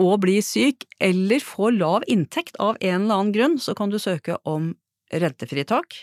[0.00, 4.00] og blir syk eller får lav inntekt av en eller annen grunn, så kan du
[4.02, 4.72] søke om
[5.14, 6.00] rentefritak,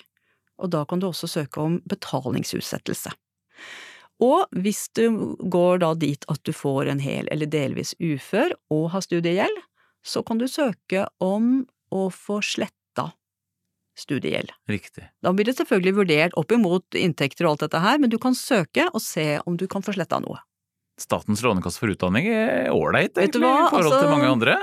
[0.61, 3.11] og da kan du også søke om betalingsutsettelse.
[4.21, 8.91] Og hvis du går da dit at du får en hel eller delvis ufør og
[8.93, 9.57] har studiegjeld,
[10.05, 13.11] så kan du søke om å få sletta
[13.97, 14.53] studiegjeld.
[14.69, 15.07] Riktig.
[15.25, 18.37] Da blir det selvfølgelig vurdert opp imot inntekter og alt dette her, men du kan
[18.37, 20.39] søke og se om du kan få sletta noe.
[21.01, 24.55] Statens lånekasse for utdanning er ålreit, egentlig, i forhold altså- til mange andre.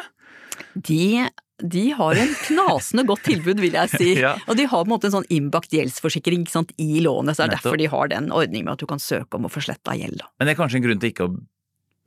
[0.75, 1.29] De,
[1.63, 4.15] de har en knasende godt tilbud, vil jeg si.
[4.25, 4.37] Ja.
[4.47, 7.49] Og de har på en måte en sånn innbakt gjeldsforsikring sant, i lånet, så det
[7.49, 7.63] er Nettopp.
[7.69, 10.23] derfor de har den ordningen med at du kan søke om å få sletta gjeld.
[10.39, 11.37] Men det er kanskje en grunn til ikke å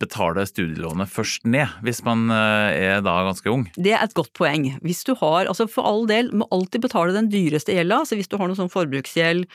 [0.02, 3.68] betale studielånet først ned, hvis man eh, er da ganske ung.
[3.78, 4.68] Det er et godt poeng.
[4.84, 8.30] Hvis du har, altså for all del, må alltid betale den dyreste gjelda, så hvis
[8.32, 9.46] du har noe sånn forbruksgjeld,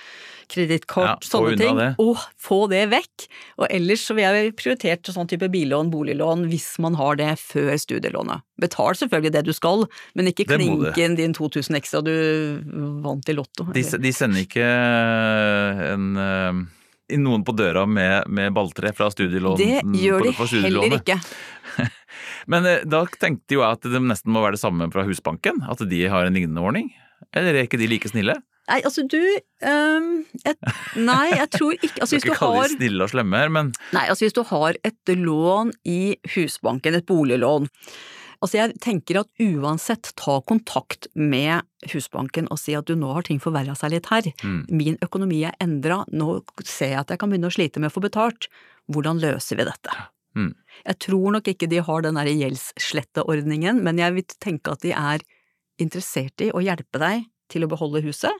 [0.46, 1.88] kredittkort, Ja, sånne ting, det.
[1.98, 3.24] og få det vekk.
[3.58, 7.72] Og ellers så vil jeg prioritert sånn type billån, boliglån, hvis man har det før
[7.82, 8.44] studielånet.
[8.62, 9.82] Betal selvfølgelig det du skal,
[10.14, 12.14] men ikke klinke inn din 2000 ekstra du
[13.02, 13.66] vant i Lotto.
[13.74, 14.70] De, de sender ikke
[15.90, 16.62] en eh,
[17.14, 21.18] noen på døra med, med balltre fra studielån Det gjør de for heller ikke.
[22.50, 25.62] Men eh, da tenkte jo jeg at det nesten må være det samme fra Husbanken,
[25.70, 26.90] at de har en lignende ordning.
[27.36, 28.36] Eller er ikke de like snille?
[28.66, 29.20] Nei, altså du
[29.62, 30.08] um,
[30.42, 33.38] et, Nei, jeg tror ikke Altså hvis du ikke kalle har de snille og slemme
[33.38, 36.00] her, men Nei, altså hvis du har et lån i
[36.34, 37.68] Husbanken, et boliglån
[38.44, 43.26] Altså jeg tenker at uansett ta kontakt med Husbanken og si at du nå har
[43.26, 44.28] ting forverra seg litt her.
[44.42, 47.92] mm, Min økonomi er endra, nå ser jeg at jeg kan begynne å slite med
[47.92, 48.50] å få betalt.
[48.92, 49.96] Hvordan løser vi dette?
[50.36, 50.52] Mm.
[50.84, 55.24] Jeg tror nok ikke de har den gjeldssletteordningen, men jeg vil tenke at de er
[55.82, 58.32] interessert i å hjelpe deg til å beholde huset,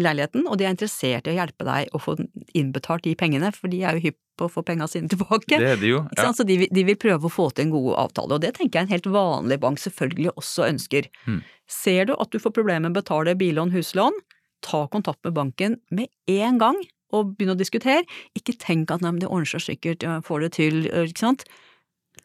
[0.00, 2.16] leiligheten, og de er interessert i å hjelpe deg å få
[2.56, 5.58] innbetalt de pengene, for de er jo hypp på å få penga sine tilbake.
[5.60, 6.02] det er de jo.
[6.16, 6.30] Ja.
[6.32, 8.88] Så de, de vil prøve å få til en god avtale, og det tenker jeg
[8.88, 11.10] en helt vanlig bank selvfølgelig også ønsker.
[11.26, 11.42] Hmm.
[11.68, 14.16] Ser du at du får problemer med å betale billån, huslån,
[14.64, 16.78] ta kontakt med banken med en gang
[17.12, 18.06] og begynne å diskutere.
[18.38, 21.44] Ikke tenk at nei, men det ordner seg sikkert, jeg får det til, ikke sant.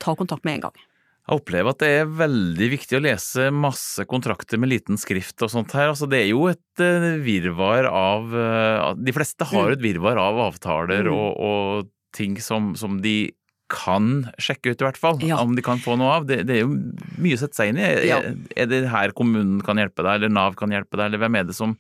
[0.04, 0.87] Ta kontakt med en gang.
[1.28, 5.52] Jeg opplever at det er veldig viktig å lese masse kontrakter med liten skrift og
[5.52, 5.90] sånt her.
[5.92, 9.74] Altså, det er jo et eh, virvar av eh, De fleste har Mm.
[9.76, 11.12] et virvar av avtaler Mm.
[11.18, 13.34] og, og ting som, som de
[13.68, 15.18] kan sjekke ut, i hvert fall.
[15.28, 15.42] Ja.
[15.44, 16.26] Om de kan få noe av.
[16.30, 16.78] Det, det er jo
[17.20, 17.90] mye å sette seg inn i.
[18.08, 18.22] Ja.
[18.24, 21.36] Er, er det her kommunen kan hjelpe deg, eller Nav kan hjelpe deg, eller hvem
[21.36, 21.74] er det som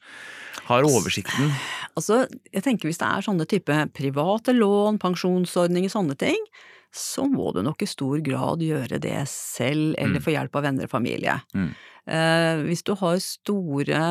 [0.67, 1.53] har oversikten?
[1.95, 6.36] Altså, jeg tenker hvis det er sånne type private lån, pensjonsordninger, sånne ting,
[6.97, 10.23] så må du nok i stor grad gjøre det selv, eller Mm.
[10.25, 11.41] få hjelp av venner og familie.
[11.55, 11.69] Mm.
[12.07, 14.01] Eh, hvis du har store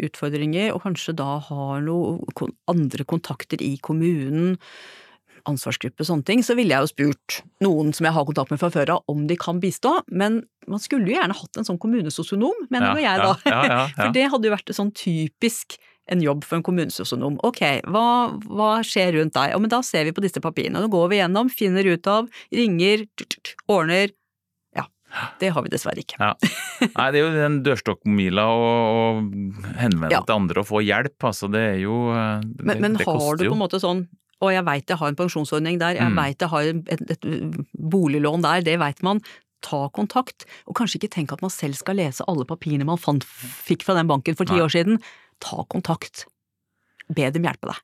[0.00, 4.58] utfordringer, og kanskje da har noen andre kontakter i kommunen,
[5.48, 8.60] ansvarsgruppe, og sånne ting, så ville jeg jo spurt noen som jeg har kontakt med
[8.62, 11.80] fra før av, om de kan bistå, men man skulle jo gjerne hatt en sånn
[11.82, 13.32] kommunesosionom, mener ja, jeg da.
[13.50, 13.80] Ja, ja.
[13.98, 15.78] For det hadde jo vært sånn typisk
[16.10, 17.36] en jobb for en kommunesosionom.
[17.46, 18.06] Ok, hva,
[18.48, 19.52] hva skjer rundt deg?
[19.54, 20.80] Ja, men da ser vi på disse papirene.
[20.82, 23.06] Nå går vi gjennom, finner ut av, ringer,
[23.70, 24.10] ordner.
[25.12, 26.16] Ja, det har vi dessverre ikke.
[26.16, 26.32] Ja.
[26.96, 28.62] Nei, det er jo den dørstokkmila å,
[29.76, 30.22] henvende Ja.
[30.24, 33.36] til andre og få hjelp, altså det er jo eh, det, Men, men det har
[33.36, 34.06] du på en måte sånn
[34.42, 36.16] og jeg veit jeg har en pensjonsordning der, jeg Mm.
[36.18, 37.26] veit jeg har et, et,
[37.78, 39.20] boliglån der, det veit man.
[39.62, 43.22] Ta kontakt, og kanskje ikke tenk at man selv skal lese alle papirene man fant,
[43.22, 44.98] fikk fra den banken for ti år siden.
[45.42, 46.24] Ta kontakt.
[47.12, 47.80] Be dem hjelpe deg.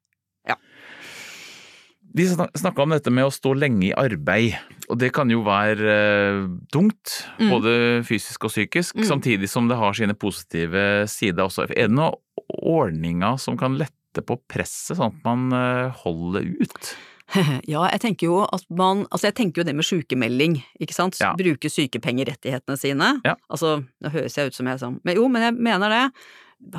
[2.15, 2.25] Vi
[2.57, 4.55] snakka om dette med å stå lenge i arbeid,
[4.89, 6.39] og det kan jo være eh,
[6.73, 7.51] tungt, Mm.
[7.53, 7.73] både
[8.09, 9.05] fysisk og psykisk, Mm.
[9.05, 11.69] samtidig som det har sine positive sider også.
[11.77, 12.17] Er det noen
[12.65, 16.97] ordninger som kan lette på presset, sånn at man eh, holder ut?
[17.69, 21.19] Ja, jeg tenker jo at man Altså, jeg tenker jo det med sykemelding, ikke sant.
[21.21, 21.35] Ja.
[21.37, 23.21] Bruke sykepengerettighetene sine.
[23.23, 23.35] Ja.
[23.51, 26.13] Altså, nå høres jeg ut som jeg er sånn Men jo, men jeg mener det.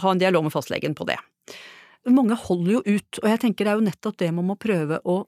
[0.01, 1.17] Ha en dialog med fastlegen på det.
[2.09, 4.99] Mange holder jo ut, og jeg tenker det er jo nettopp det man må prøve
[5.03, 5.21] å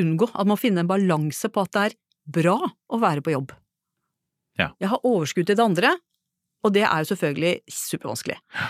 [0.00, 0.28] unngå.
[0.32, 1.96] At man må finne en balanse på at det er
[2.38, 3.54] bra å være på jobb.
[4.58, 4.70] Ja.
[4.80, 5.94] Jeg har overskudd til det andre,
[6.64, 8.38] og det er jo selvfølgelig supervanskelig.
[8.56, 8.68] Ja.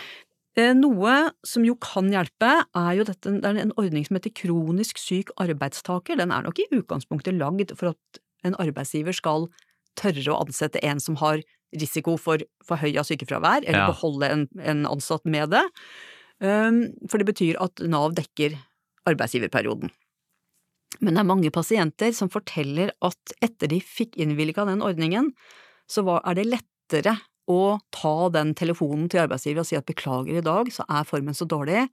[0.72, 4.96] Noe som jo kan hjelpe, er jo dette, det er en ordning som heter kronisk
[4.96, 6.16] syk arbeidstaker.
[6.16, 9.50] Den er nok i utgangspunktet lagd for at en arbeidsgiver skal
[10.00, 11.44] tørre å ansette en som har
[11.80, 13.90] risiko for forhøya sykefravær, eller Ja.
[13.92, 15.64] beholde en, en ansatt med det.
[16.40, 18.56] Um, For det betyr at Nav dekker
[19.08, 19.90] arbeidsgiverperioden.
[21.00, 25.32] Men det er mange pasienter som forteller at etter de fikk innvilga den ordningen,
[25.88, 27.16] så var, er det lettere
[27.48, 31.36] å ta den telefonen til arbeidsgiver og si at beklager, i dag så er formen
[31.36, 31.86] så dårlig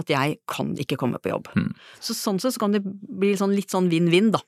[0.00, 1.48] at jeg kan ikke komme på jobb.
[1.56, 1.70] Mm.
[2.00, 4.40] Så sånn sett så kan det bli sånn, litt sånn vinn-vinn, da.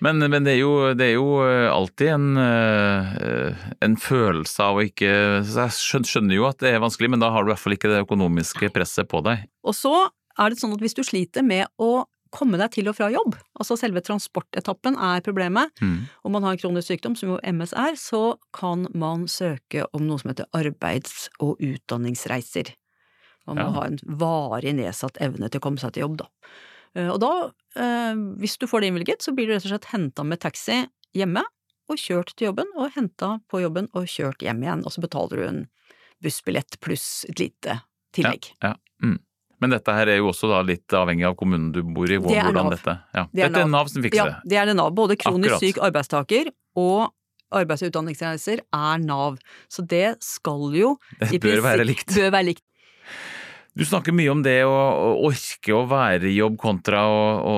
[0.00, 3.54] Men, men det, er jo, det er jo eh, alltid en, eh,
[3.86, 5.12] en følelse av å ikke
[5.46, 7.76] så Jeg skjønner jo at det er vanskelig, men da har du i hvert fall
[7.76, 9.46] ikke det økonomiske presset på deg.
[9.66, 9.94] Og så
[10.38, 12.04] er det sånn at hvis du sliter med å
[12.36, 16.08] komme deg til og fra jobb, altså selve transportetappen er problemet, Mm.
[16.26, 20.04] om man har en kronisk sykdom, som jo MS er, så kan man søke om
[20.06, 22.74] noe som heter arbeids- og utdanningsreiser.
[23.46, 23.70] Man må Ja.
[23.78, 26.26] ha en varig nedsatt evne til å komme seg til jobb, da.
[26.96, 27.32] Eh, Og da,
[27.76, 30.86] eh, hvis du får det innvilget, så blir du rett og slett henta med taxi
[31.16, 31.42] hjemme
[31.88, 35.36] og kjørt til jobben, og henta på jobben og kjørt hjem igjen, og så betaler
[35.38, 35.60] du en
[36.24, 37.80] bussbillett pluss et lite
[38.16, 38.48] tillegg.
[38.64, 38.74] Ja.
[39.04, 39.18] Mm.
[39.60, 42.16] Men dette her er jo også da litt avhengig av kommunen du bor i.
[42.18, 43.22] hvordan Det er dette ja.
[43.32, 43.88] Det er Dette er Nav.
[43.88, 44.50] Som fikser Ja, det.
[44.52, 44.90] det er det Nav.
[44.96, 45.60] Både kronisk Akkurat.
[45.64, 47.12] syk arbeidstaker og
[47.56, 49.38] arbeids- og utdanningsreiser er Nav.
[49.72, 52.08] Så det skal jo Det i bør være likt.
[52.12, 52.62] Bør være likt.
[53.76, 54.76] Du snakker mye om det å,
[55.28, 57.56] orke å være i jobb kontra å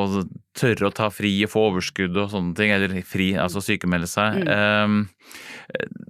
[0.58, 4.42] tørre å ta fri og få overskudd og sånne ting, eller fri, altså sykemelde seg.
[4.42, 4.50] Mm.
[4.52, 5.08] Um,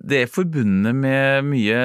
[0.08, 1.78] det er forbundet med mye,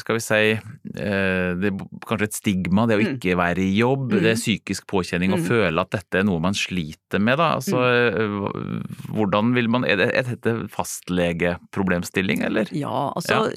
[0.00, 3.18] skal vi si, eh, det er kanskje et stigma, det å Mm.
[3.18, 4.06] ikke være i jobb.
[4.12, 4.22] Mm.
[4.24, 5.44] Det er psykisk påkjenning å Mm.
[5.46, 7.54] føle at dette er noe man sliter med, da.
[7.60, 12.66] Altså, eh, hvordan vil man Er det- dette fastlegeproblemstilling, eller?
[12.72, 13.50] Ja, altså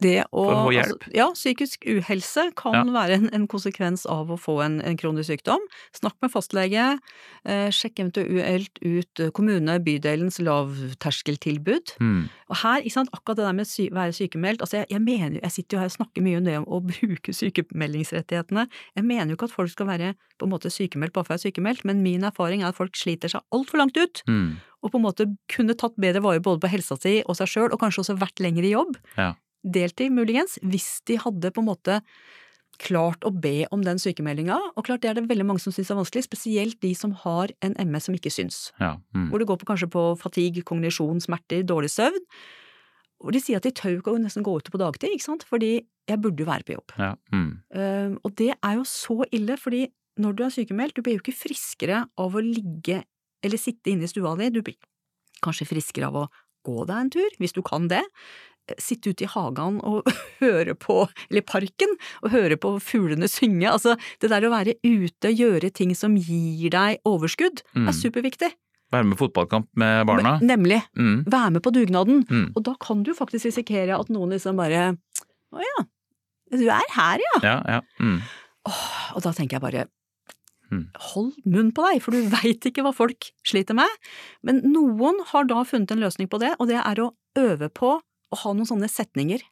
[0.00, 1.02] det å For å få hjelp.
[1.04, 2.84] Altså, ja, psykisk uhelse kan Ja.
[2.84, 5.60] være en, en konsekvens av å få en, en kronisk sykdom.
[5.94, 6.98] Snakk med fastlege,
[7.44, 11.94] eh, sjekk eventuelt ut kommune, bydelens lavterskeltilbud.
[12.00, 12.24] Mm.
[12.50, 15.54] Og her, sant, akkurat det der med sy være sykemeldt, altså jeg, jeg mener jeg
[15.54, 18.66] sitter jo her og snakker mye om det om å bruke sykemeldingsrettighetene.
[18.98, 21.36] Jeg mener jo ikke at folk skal være på en måte sykemeldt bare for å
[21.36, 24.56] være sykemeldt, men min erfaring er at folk sliter seg altfor langt ut, Mm.
[24.82, 27.72] og på en måte kunne tatt bedre vare både på helsa si og seg sjøl,
[27.72, 28.96] og kanskje også vært lenger i jobb.
[29.16, 29.34] Ja.
[29.64, 32.00] Deltid, muligens, hvis de hadde på en måte
[32.82, 34.56] klart å be om den sykemeldinga.
[34.74, 37.52] Og klart det er det veldig mange som syns er vanskelig, spesielt de som har
[37.64, 38.68] en MS som ikke syns.
[38.80, 38.96] Ja.
[39.16, 39.30] Mm.
[39.30, 42.22] Hvor det går på kanskje på fatigue, kognisjon, smerter, dårlig søvn.
[43.24, 45.44] Og de sier at de tør ikke å nesten gå ut på dagtid, ikke sant,
[45.48, 46.96] fordi jeg burde jo være på jobb.
[47.00, 47.12] ja.
[47.32, 47.50] Mm.
[47.72, 49.86] uh, og det er jo så ille, fordi
[50.20, 53.02] når du er sykemeldt, du blir jo ikke friskere av å ligge
[53.44, 54.76] eller sitte inne i stua di, du blir
[55.44, 56.28] kanskje friskere av å
[56.64, 58.02] gå deg en tur, hvis du kan det.
[58.80, 60.06] Sitte ute i hagen og
[60.40, 61.90] høre på, eller parken,
[62.22, 63.66] og høre på fuglene synge.
[63.68, 67.88] Altså, det der å være ute, gjøre ting som gir deg overskudd, Mm.
[67.90, 68.50] er superviktig.
[68.94, 70.36] Være med fotballkamp med barna.
[70.40, 70.78] Nemlig.
[70.96, 71.24] Mm.
[71.26, 72.22] Være med på dugnaden.
[72.30, 72.52] Mm.
[72.56, 74.92] Og da kan du faktisk risikere at noen liksom bare
[75.54, 75.84] Å ja,
[76.54, 77.34] du er her, ja.
[77.42, 77.80] Ja, ja.
[78.00, 78.20] Mm.
[78.70, 79.84] Åh, og da tenker jeg bare
[80.72, 80.86] Mm.
[81.12, 83.90] hold munn på deg, for du veit ikke hva folk sliter med.
[84.42, 88.00] Men noen har da funnet en løsning på det, og det er å øve på
[88.34, 89.44] å ha noen sånne setninger.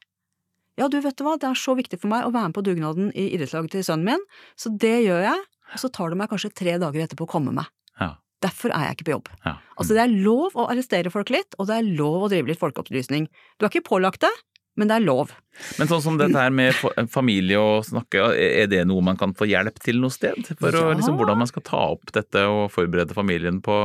[0.79, 2.65] Ja, du vet du hva, det er så viktig for meg å være med på
[2.65, 4.23] dugnaden i idrettslaget til sønnen min,
[4.57, 5.43] så det gjør jeg,
[5.73, 7.69] og så tar det meg kanskje tre dager etterpå å komme meg.
[8.01, 8.15] Ja.
[8.43, 9.29] Derfor er jeg ikke på jobb.
[9.45, 9.53] Ja.
[9.77, 12.61] Altså, det er lov å arrestere folk litt, og det er lov å drive litt
[12.61, 13.29] folkeopplysning.
[13.57, 14.33] Du er ikke pålagt det,
[14.79, 15.31] men det er lov.
[15.77, 16.73] Men sånn som dette her med
[17.13, 20.49] familie og snakke, er det noe man kan få hjelp til noe sted?
[20.57, 23.77] For å, liksom, hvordan man skal ta opp dette og forberede familien på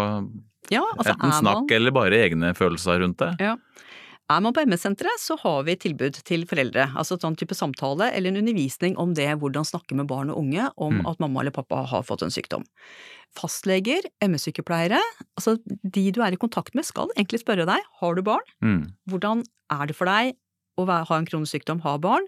[0.72, 3.52] Ja, altså enten man snakk eller bare egne følelser rundt det?
[4.28, 8.10] Er man på MS-senteret, så har vi tilbud til foreldre, altså en sånn type samtale
[8.12, 11.06] eller en undervisning om det, hvordan snakke med barn og unge om Mm.
[11.08, 12.66] at mamma eller pappa har fått en sykdom.
[13.36, 15.00] Fastleger, MS-sykepleiere,
[15.38, 18.44] altså de du er i kontakt med skal egentlig spørre deg, har du barn?
[18.64, 18.92] Mm.
[19.10, 20.34] Hvordan er det for deg
[20.78, 22.26] å ha en kronisk sykdom, ha barn?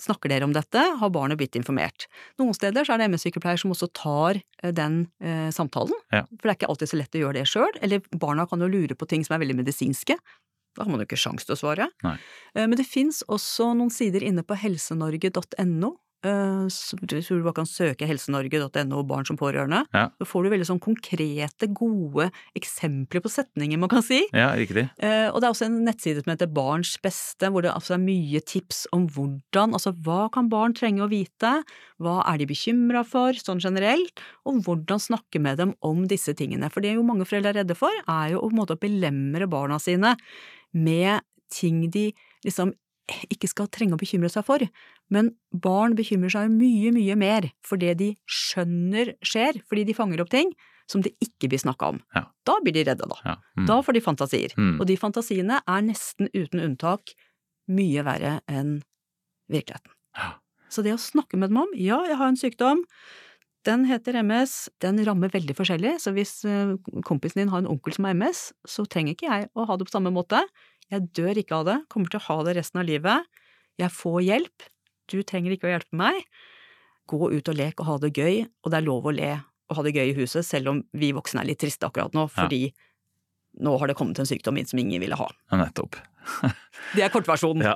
[0.00, 0.80] Snakker dere om dette?
[0.98, 2.06] Har barnet blitt informert?
[2.40, 6.22] Noen steder så er det MS-sykepleier som også tar eh, den eh, samtalen, Ja.
[6.30, 8.68] for det er ikke alltid så lett å gjøre det sjøl, eller barna kan jo
[8.70, 10.16] lure på ting som er veldig medisinske.
[10.76, 11.88] Da har man jo ikke sjans til å svare.
[12.06, 12.16] Nei.
[12.54, 15.90] Eh, Men det fins også noen sider inne på helsenorge.no.
[16.26, 19.84] eh, så Du bare kan søke helsenorge.no barn som pårørende.
[19.94, 20.08] Ja.
[20.20, 22.28] Så får du veldig sånn konkrete, gode
[22.58, 24.22] eksempler på setninger man kan si.
[24.36, 24.88] Ja, riktig.
[24.98, 28.04] Eh, og det er også en nettside som heter Barns beste, hvor det altså er
[28.04, 31.54] mye tips om hvordan, altså hva kan barn trenge å vite,
[32.00, 36.70] hva er de bekymra for, sånn generelt, og hvordan snakke med dem om disse tingene.
[36.72, 40.14] For det jo mange foreldre er redde for, er jo måte å belemre barna sine
[40.76, 42.10] med ting de
[42.46, 42.74] liksom
[43.32, 44.64] ikke skal trenge å bekymre seg for.
[45.12, 50.22] Men barn bekymrer seg mye, mye mer for det de skjønner skjer, fordi de fanger
[50.24, 50.52] opp ting
[50.90, 52.00] som det ikke blir snakka om.
[52.16, 52.24] Ja.
[52.46, 53.18] Da blir de redde, da.
[53.24, 53.36] Ja.
[53.58, 53.66] Mm.
[53.70, 54.54] Da får de fantasier.
[54.58, 54.76] Mm.
[54.80, 57.14] Og de fantasiene er nesten uten unntak
[57.70, 58.80] mye verre enn
[59.50, 59.94] virkeligheten.
[60.18, 60.32] Ja.
[60.70, 62.84] Så det å snakke med dem om ja, jeg har en sykdom,
[63.68, 67.92] den heter MS, den rammer veldig forskjellig, så hvis eh, kompisen din har en onkel
[67.92, 70.40] som har MS, så trenger ikke jeg å ha det på samme måte.
[70.90, 73.28] Jeg dør ikke av det, kommer til å ha det resten av livet.
[73.80, 74.66] Jeg får hjelp,
[75.10, 76.18] du trenger ikke å hjelpe meg.
[77.10, 79.32] Gå ut og lek og ha det gøy, og det er lov å le
[79.70, 82.24] og ha det gøy i huset, selv om vi voksne er litt triste akkurat nå,
[82.34, 82.48] Ja.
[83.58, 85.28] Nå har det kommet en sykdom inn som ingen ville ha.
[85.50, 85.98] Ja, nettopp.
[86.94, 87.62] Det er kortversjonen.
[87.68, 87.74] Ja.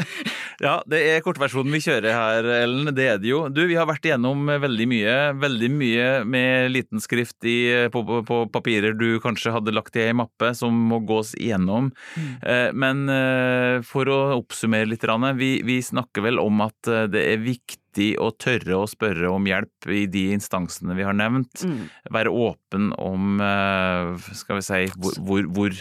[0.64, 2.88] ja, det er kortversjonen vi kjører her, Ellen.
[2.96, 3.40] Det er det jo.
[3.52, 5.16] Du, vi har vært igjennom veldig mye.
[5.42, 7.58] Veldig mye med liten skrift i,
[7.92, 11.90] på, på, på papirer du kanskje hadde lagt i ei mappe, som må gås igjennom.
[12.14, 12.30] Mm.
[12.40, 15.04] Eh, Men eh, for å oppsummere litt,
[15.36, 19.30] vi, vi snakker vel om at eh, det er viktig viktig å tørre å spørre
[19.30, 21.64] om hjelp i de instansene vi har nevnt.
[21.64, 21.88] Mm.
[22.10, 25.74] Være åpen om eh, skal vi si hvor, hvor, hvor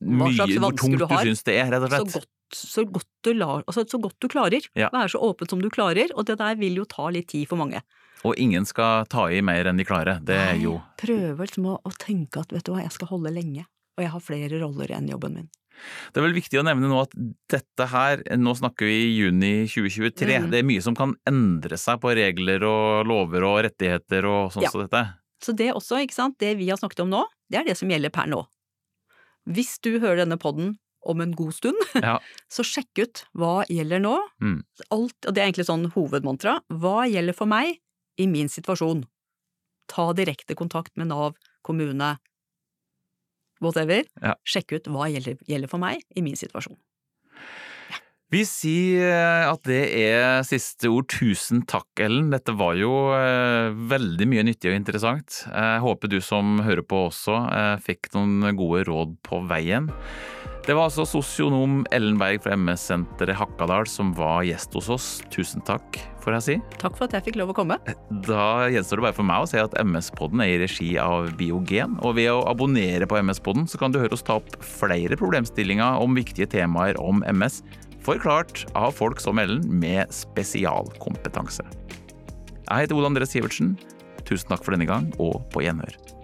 [0.00, 3.32] mye, hvor tungt du du syns det er, rett og Så godt, så, godt du
[3.34, 4.62] la, altså, så godt du klarer.
[4.74, 4.90] Ja.
[4.92, 7.60] Være så åpen som du klarer, og det der vil jo ta litt tid for
[7.60, 7.82] mange.
[8.22, 10.20] Og ingen skal ta i mer enn de klarer.
[10.22, 13.34] Det er jo Prøver liksom å, å tenke at vet du hva, jeg skal holde
[13.34, 13.66] lenge,
[13.98, 15.50] og jeg har flere roller enn jobben min.
[16.12, 17.14] Det er vel viktig å nevne nå at
[17.50, 20.50] dette her, nå snakker vi i juni 2023, Mm.
[20.50, 24.62] det er mye som kan endre seg på regler og lover og rettigheter og sånn
[24.62, 24.70] Ja.
[24.70, 25.02] som dette.
[25.42, 27.88] Så det også, ikke sant, det vi har snakket om nå, det er det som
[27.88, 28.46] gjelder per nå.
[29.50, 32.18] Hvis du hører denne podden om en god stund, Ja.
[32.48, 34.20] så sjekk ut hva gjelder nå.
[34.40, 34.62] Mm.
[34.94, 36.60] Alt, og det er egentlig sånn hovedmantra.
[36.70, 37.80] Hva gjelder for meg
[38.18, 39.04] i min situasjon?
[39.88, 41.34] Ta direkte kontakt med Nav,
[41.66, 42.18] kommune,
[43.62, 44.06] whatever.
[44.20, 44.36] Ja.
[44.44, 46.78] Sjekk ut hva gjelder, gjelder for meg i min situasjon.
[48.32, 51.04] Vi sier at det er siste ord.
[51.12, 52.30] Tusen takk, Ellen.
[52.32, 55.42] Dette var jo eh, veldig mye nyttig og interessant.
[55.50, 59.90] Jeg håper du som hører på også eh, fikk noen gode råd på veien.
[60.62, 65.06] Det var altså sosionom Ellen Berg fra MS-senteret Hakkadal som var gjest hos oss.
[65.34, 66.54] Tusen takk, får jeg si.
[66.78, 67.80] Takk for at jeg fikk lov å komme.
[68.28, 71.98] Da gjenstår det bare for meg å si at MS-podden er i regi av Biogen.
[72.06, 75.98] Og ved å abonnere på MS-podden så kan du høre oss ta opp flere problemstillinger
[75.98, 77.64] om viktige temaer om MS,
[78.06, 81.66] forklart av folk som Ellen med spesialkompetanse.
[82.68, 83.74] Jeg heter Ole André Sivertsen.
[84.22, 86.21] Tusen takk for denne gang, og på gjenhør.